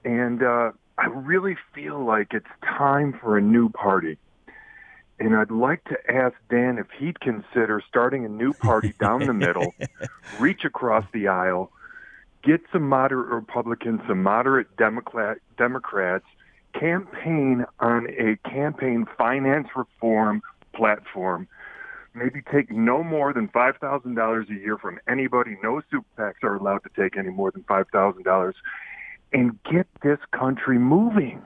and 0.03 0.41
uh, 0.43 0.71
I 0.97 1.05
really 1.07 1.57
feel 1.73 2.03
like 2.03 2.33
it's 2.33 2.45
time 2.63 3.17
for 3.21 3.37
a 3.37 3.41
new 3.41 3.69
party. 3.69 4.17
And 5.17 5.35
I'd 5.35 5.51
like 5.51 5.83
to 5.85 5.97
ask 6.09 6.35
Dan 6.49 6.77
if 6.77 6.87
he'd 6.97 7.21
consider 7.21 7.81
starting 7.87 8.25
a 8.25 8.29
new 8.29 8.51
party 8.53 8.93
down 8.99 9.25
the 9.25 9.33
middle, 9.33 9.73
reach 10.39 10.65
across 10.65 11.05
the 11.13 11.29
aisle, 11.29 11.71
get 12.43 12.61
some 12.73 12.89
moderate 12.89 13.29
Republicans, 13.29 14.01
some 14.07 14.21
moderate 14.21 14.75
Democrat 14.75 15.37
Democrats, 15.57 16.25
campaign 16.79 17.65
on 17.79 18.07
a 18.09 18.37
campaign 18.49 19.05
finance 19.17 19.67
reform 19.75 20.41
platform 20.73 21.47
maybe 22.15 22.41
take 22.51 22.71
no 22.71 23.03
more 23.03 23.33
than 23.33 23.47
five 23.49 23.75
thousand 23.77 24.15
dollars 24.15 24.47
a 24.49 24.53
year 24.53 24.77
from 24.77 24.99
anybody. 25.07 25.57
No 25.61 25.81
super 25.91 26.05
PACs 26.17 26.43
are 26.43 26.55
allowed 26.55 26.83
to 26.83 26.89
take 27.01 27.17
any 27.17 27.29
more 27.29 27.51
than 27.51 27.63
five 27.63 27.87
thousand 27.91 28.23
dollars, 28.23 28.55
and 29.33 29.59
get 29.71 29.87
this 30.01 30.19
country 30.31 30.79
moving. 30.79 31.41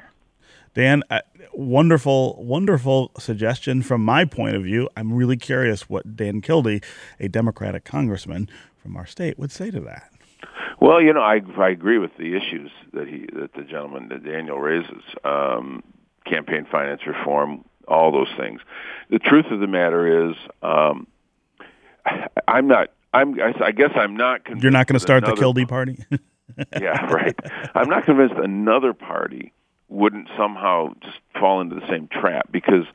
Dan, 0.76 1.04
uh, 1.10 1.22
wonderful, 1.54 2.44
wonderful 2.44 3.12
suggestion 3.18 3.82
from 3.82 4.06
my 4.06 4.24
point 4.24 4.56
of 4.56 4.64
view. 4.64 4.88
I'm 4.96 5.12
really 5.12 5.36
curious 5.36 5.90
what 5.90 6.16
Dan 6.16 6.42
Kildee, 6.42 6.82
a 7.20 7.28
Democratic 7.28 7.84
congressman 7.84 8.48
from 8.78 8.96
our 8.96 9.08
state, 9.08 9.40
would 9.40 9.52
say 9.52 9.72
to 9.72 9.80
that. 9.82 10.14
Well, 10.80 11.02
you 11.02 11.14
know, 11.14 11.22
I 11.22 11.42
I 11.58 11.70
agree 11.70 11.98
with 11.98 12.16
the 12.18 12.36
issues 12.36 12.72
that 12.94 13.08
he 13.08 13.28
that 13.34 13.54
the 13.54 13.64
gentleman 13.64 14.10
that 14.10 14.24
Daniel 14.24 14.60
raises. 14.60 15.04
Um, 15.24 15.84
campaign 16.30 16.66
finance 16.72 17.02
reform, 17.08 17.66
all 17.88 18.12
those 18.12 18.30
things. 18.38 18.62
The 19.10 19.20
truth 19.20 19.48
of 19.52 19.60
the 19.60 19.68
matter 19.68 20.30
is, 20.30 20.36
um, 20.62 21.08
I'm 22.48 22.68
not. 22.68 22.92
I'm. 23.14 23.40
I, 23.42 23.72
guess 23.72 23.92
I'm 23.96 24.16
not. 24.16 24.46
Convinced 24.46 24.64
You're 24.64 24.72
not 24.72 24.88
going 24.88 24.96
to 24.96 25.00
start 25.00 25.26
the 25.26 25.34
Kildee 25.34 25.66
party? 25.66 25.98
yeah, 26.80 27.06
right. 27.12 27.36
I'm 27.74 27.90
not 27.90 28.06
convinced 28.06 28.36
another 28.36 28.94
party 28.94 29.52
wouldn't 29.90 30.30
somehow 30.38 30.94
just 31.02 31.18
fall 31.40 31.62
into 31.62 31.76
the 31.76 31.88
same 31.88 32.08
trap 32.08 32.52
because 32.52 32.86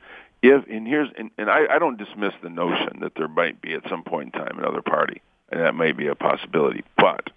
if 0.41 0.65
and 0.69 0.87
here's 0.87 1.09
and, 1.17 1.29
and 1.37 1.49
I, 1.49 1.65
I 1.69 1.79
don't 1.79 1.97
dismiss 1.97 2.33
the 2.41 2.49
notion 2.49 2.99
that 3.01 3.13
there 3.17 3.27
might 3.27 3.61
be 3.61 3.73
at 3.73 3.83
some 3.89 4.03
point 4.03 4.33
in 4.33 4.39
time 4.39 4.57
another 4.57 4.81
party 4.81 5.21
and 5.49 5.59
that 5.59 5.75
may 5.75 5.91
be 5.91 6.07
a 6.07 6.15
possibility, 6.15 6.83
but 6.97 7.29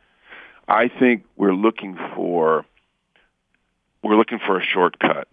I 0.68 0.88
think 0.88 1.24
we're 1.37 1.54
looking 1.54 1.98
for 2.14 2.64
we're 4.02 4.16
looking 4.16 4.38
for 4.38 4.59
a 4.59 4.62
shortcut 4.64 5.26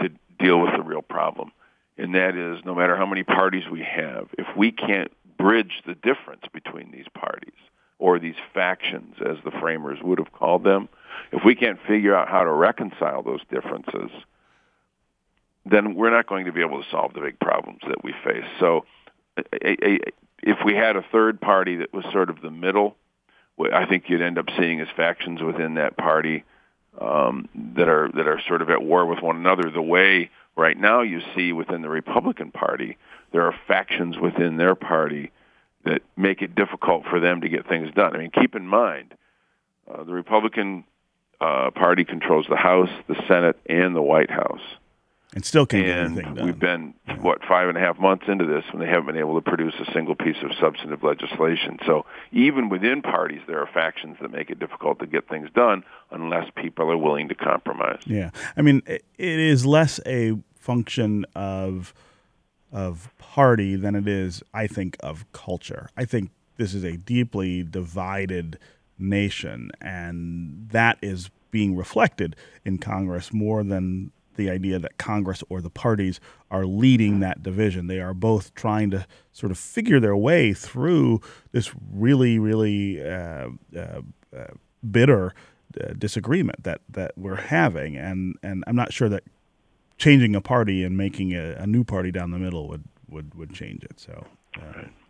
to 0.00 0.10
deal 0.38 0.60
with 0.60 0.72
the 0.76 0.82
real 0.82 1.00
problem. 1.02 1.52
And 1.96 2.14
that 2.14 2.36
is 2.36 2.62
no 2.64 2.74
matter 2.74 2.96
how 2.96 3.06
many 3.06 3.22
parties 3.22 3.64
we 3.70 3.82
have, 3.82 4.28
if 4.36 4.46
we 4.56 4.72
can't 4.72 5.12
bridge 5.38 5.82
the 5.86 5.94
difference 5.94 6.42
between 6.52 6.90
these 6.90 7.06
parties 7.14 7.54
or 7.98 8.18
these 8.18 8.34
factions 8.52 9.14
as 9.24 9.36
the 9.44 9.52
framers 9.52 9.98
would 10.02 10.18
have 10.18 10.32
called 10.32 10.64
them, 10.64 10.88
if 11.32 11.44
we 11.44 11.54
can't 11.54 11.78
figure 11.86 12.14
out 12.14 12.28
how 12.28 12.42
to 12.42 12.50
reconcile 12.50 13.22
those 13.22 13.40
differences, 13.50 14.10
then 15.64 15.94
we're 15.94 16.10
not 16.10 16.26
going 16.26 16.44
to 16.46 16.52
be 16.52 16.60
able 16.60 16.82
to 16.82 16.90
solve 16.90 17.14
the 17.14 17.20
big 17.20 17.38
problems 17.38 17.80
that 17.86 18.02
we 18.02 18.12
face. 18.24 18.44
So 18.58 18.84
a, 19.38 19.84
a, 19.84 19.98
if 20.42 20.58
we 20.64 20.74
had 20.74 20.96
a 20.96 21.02
third 21.12 21.40
party 21.40 21.76
that 21.76 21.92
was 21.94 22.04
sort 22.12 22.28
of 22.28 22.42
the 22.42 22.50
middle, 22.50 22.96
I 23.72 23.86
think 23.86 24.04
you'd 24.08 24.22
end 24.22 24.38
up 24.38 24.46
seeing 24.58 24.80
is 24.80 24.88
factions 24.96 25.40
within 25.40 25.74
that 25.74 25.96
party 25.96 26.44
um, 27.00 27.48
that 27.76 27.88
are 27.88 28.10
that 28.14 28.26
are 28.26 28.40
sort 28.46 28.62
of 28.62 28.70
at 28.70 28.82
war 28.82 29.06
with 29.06 29.20
one 29.20 29.36
another. 29.36 29.70
The 29.70 29.82
way 29.82 30.30
right 30.56 30.76
now 30.76 31.02
you 31.02 31.20
see 31.34 31.52
within 31.52 31.82
the 31.82 31.88
Republican 31.88 32.50
Party, 32.50 32.96
there 33.32 33.42
are 33.42 33.54
factions 33.66 34.18
within 34.18 34.56
their 34.56 34.74
party 34.74 35.30
that 35.84 36.02
make 36.16 36.42
it 36.42 36.54
difficult 36.54 37.04
for 37.10 37.20
them 37.20 37.42
to 37.42 37.48
get 37.48 37.68
things 37.68 37.92
done. 37.94 38.14
I 38.14 38.18
mean, 38.18 38.30
keep 38.30 38.54
in 38.54 38.66
mind, 38.66 39.14
uh, 39.92 40.02
the 40.04 40.12
Republican 40.12 40.84
uh, 41.40 41.70
Party 41.70 42.04
controls 42.04 42.46
the 42.48 42.56
House, 42.56 42.88
the 43.06 43.22
Senate, 43.28 43.58
and 43.66 43.94
the 43.94 44.02
White 44.02 44.30
House 44.30 44.62
and 45.34 45.44
still 45.44 45.66
can't 45.66 45.84
get 45.84 45.98
anything 45.98 46.34
done. 46.34 46.46
we've 46.46 46.58
been 46.58 46.94
what 47.20 47.44
five 47.44 47.68
and 47.68 47.76
a 47.76 47.80
half 47.80 47.98
months 47.98 48.24
into 48.28 48.46
this 48.46 48.64
and 48.72 48.80
they 48.80 48.86
haven't 48.86 49.06
been 49.06 49.18
able 49.18 49.34
to 49.34 49.42
produce 49.42 49.74
a 49.80 49.92
single 49.92 50.14
piece 50.14 50.36
of 50.42 50.52
substantive 50.60 51.02
legislation. 51.02 51.78
So 51.84 52.06
even 52.32 52.68
within 52.68 53.02
parties, 53.02 53.40
there 53.46 53.60
are 53.60 53.66
factions 53.66 54.16
that 54.22 54.30
make 54.30 54.50
it 54.50 54.58
difficult 54.58 55.00
to 55.00 55.06
get 55.06 55.28
things 55.28 55.48
done 55.54 55.84
unless 56.10 56.48
people 56.54 56.90
are 56.90 56.96
willing 56.96 57.28
to 57.28 57.34
compromise. 57.34 58.00
Yeah, 58.06 58.30
I 58.56 58.62
mean, 58.62 58.82
it 58.86 59.04
is 59.18 59.66
less 59.66 60.00
a 60.06 60.38
function 60.54 61.26
of 61.34 61.92
of 62.72 63.16
party 63.18 63.76
than 63.76 63.94
it 63.94 64.08
is, 64.08 64.42
I 64.52 64.66
think, 64.66 64.96
of 65.00 65.30
culture. 65.32 65.88
I 65.96 66.04
think 66.04 66.30
this 66.56 66.74
is 66.74 66.82
a 66.82 66.96
deeply 66.96 67.62
divided 67.62 68.58
nation, 68.98 69.70
and 69.80 70.68
that 70.70 70.98
is 71.00 71.30
being 71.50 71.76
reflected 71.76 72.34
in 72.64 72.78
Congress 72.78 73.32
more 73.32 73.62
than 73.62 74.10
the 74.36 74.50
idea 74.50 74.78
that 74.78 74.98
Congress 74.98 75.42
or 75.48 75.60
the 75.60 75.70
parties 75.70 76.20
are 76.50 76.64
leading 76.64 77.20
that 77.20 77.42
division. 77.42 77.86
They 77.86 78.00
are 78.00 78.14
both 78.14 78.54
trying 78.54 78.90
to 78.90 79.06
sort 79.32 79.50
of 79.52 79.58
figure 79.58 80.00
their 80.00 80.16
way 80.16 80.52
through 80.52 81.20
this 81.52 81.72
really, 81.92 82.38
really 82.38 83.02
uh, 83.02 83.48
uh, 83.76 84.02
uh, 84.36 84.46
bitter 84.90 85.34
uh, 85.80 85.94
disagreement 85.98 86.62
that 86.64 86.80
that 86.88 87.12
we're 87.16 87.36
having, 87.36 87.96
and 87.96 88.36
and 88.42 88.62
I'm 88.66 88.76
not 88.76 88.92
sure 88.92 89.08
that 89.08 89.24
changing 89.98 90.34
a 90.36 90.40
party 90.40 90.84
and 90.84 90.96
making 90.96 91.32
a, 91.32 91.54
a 91.58 91.66
new 91.66 91.84
party 91.84 92.10
down 92.10 92.30
the 92.30 92.38
middle 92.38 92.68
would 92.68 92.84
would 93.08 93.34
would 93.34 93.52
change 93.52 93.82
it. 93.84 93.98
So 93.98 94.26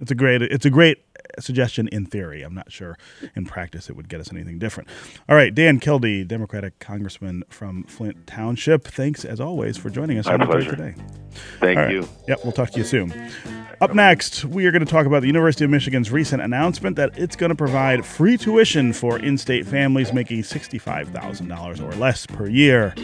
it's 0.01 0.11
a 0.11 0.15
great 0.15 0.43
it's 0.43 0.67
a 0.67 0.71
great 0.71 0.99
suggestion 1.41 1.89
in 1.89 2.07
theory. 2.07 2.43
I'm 2.43 2.55
not 2.55 2.71
sure 2.71 2.97
in 3.35 3.45
practice 3.45 3.89
it 3.89 3.97
would 3.97 4.09
get 4.09 4.21
us 4.21 4.33
anything 4.33 4.59
different. 4.59 4.89
All 5.29 5.37
right, 5.37 5.55
Dan 5.55 5.81
Kildee, 5.81 6.25
Democratic 6.25 6.79
Congressman 6.79 7.45
from 7.49 7.85
Flint 7.85 8.27
Township. 8.27 8.85
Thanks 8.85 9.25
as 9.25 9.41
always 9.41 9.77
for 9.77 9.91
joining 9.91 10.19
us 10.19 10.27
My 10.27 10.35
on 10.35 10.47
pleasure. 10.47 10.71
today. 10.71 10.95
Thank 11.61 11.79
right. 11.79 11.91
you. 11.91 12.09
Yep, 12.29 12.41
we'll 12.45 12.53
talk 12.53 12.71
to 12.71 12.79
you 12.79 12.85
soon. 12.85 13.13
Up 13.81 13.95
next, 13.95 14.45
we 14.45 14.67
are 14.67 14.71
going 14.71 14.85
to 14.85 14.91
talk 14.91 15.05
about 15.07 15.21
the 15.21 15.27
University 15.27 15.65
of 15.65 15.71
Michigan's 15.71 16.11
recent 16.11 16.41
announcement 16.41 16.97
that 16.97 17.19
it's 17.19 17.37
going 17.37 17.51
to 17.51 17.57
provide 17.57 18.07
free 18.07 18.37
tuition 18.37 18.93
for 18.93 19.19
in 19.19 19.37
state 19.37 19.67
families 19.67 20.13
making 20.13 20.43
$65,000 20.43 21.81
or 21.83 21.97
less 21.97 22.25
per 22.27 22.47
year. 22.47 22.95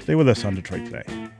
Stay 0.00 0.14
with 0.14 0.28
us 0.28 0.44
on 0.44 0.54
Detroit 0.54 0.84
Today. 0.86 1.30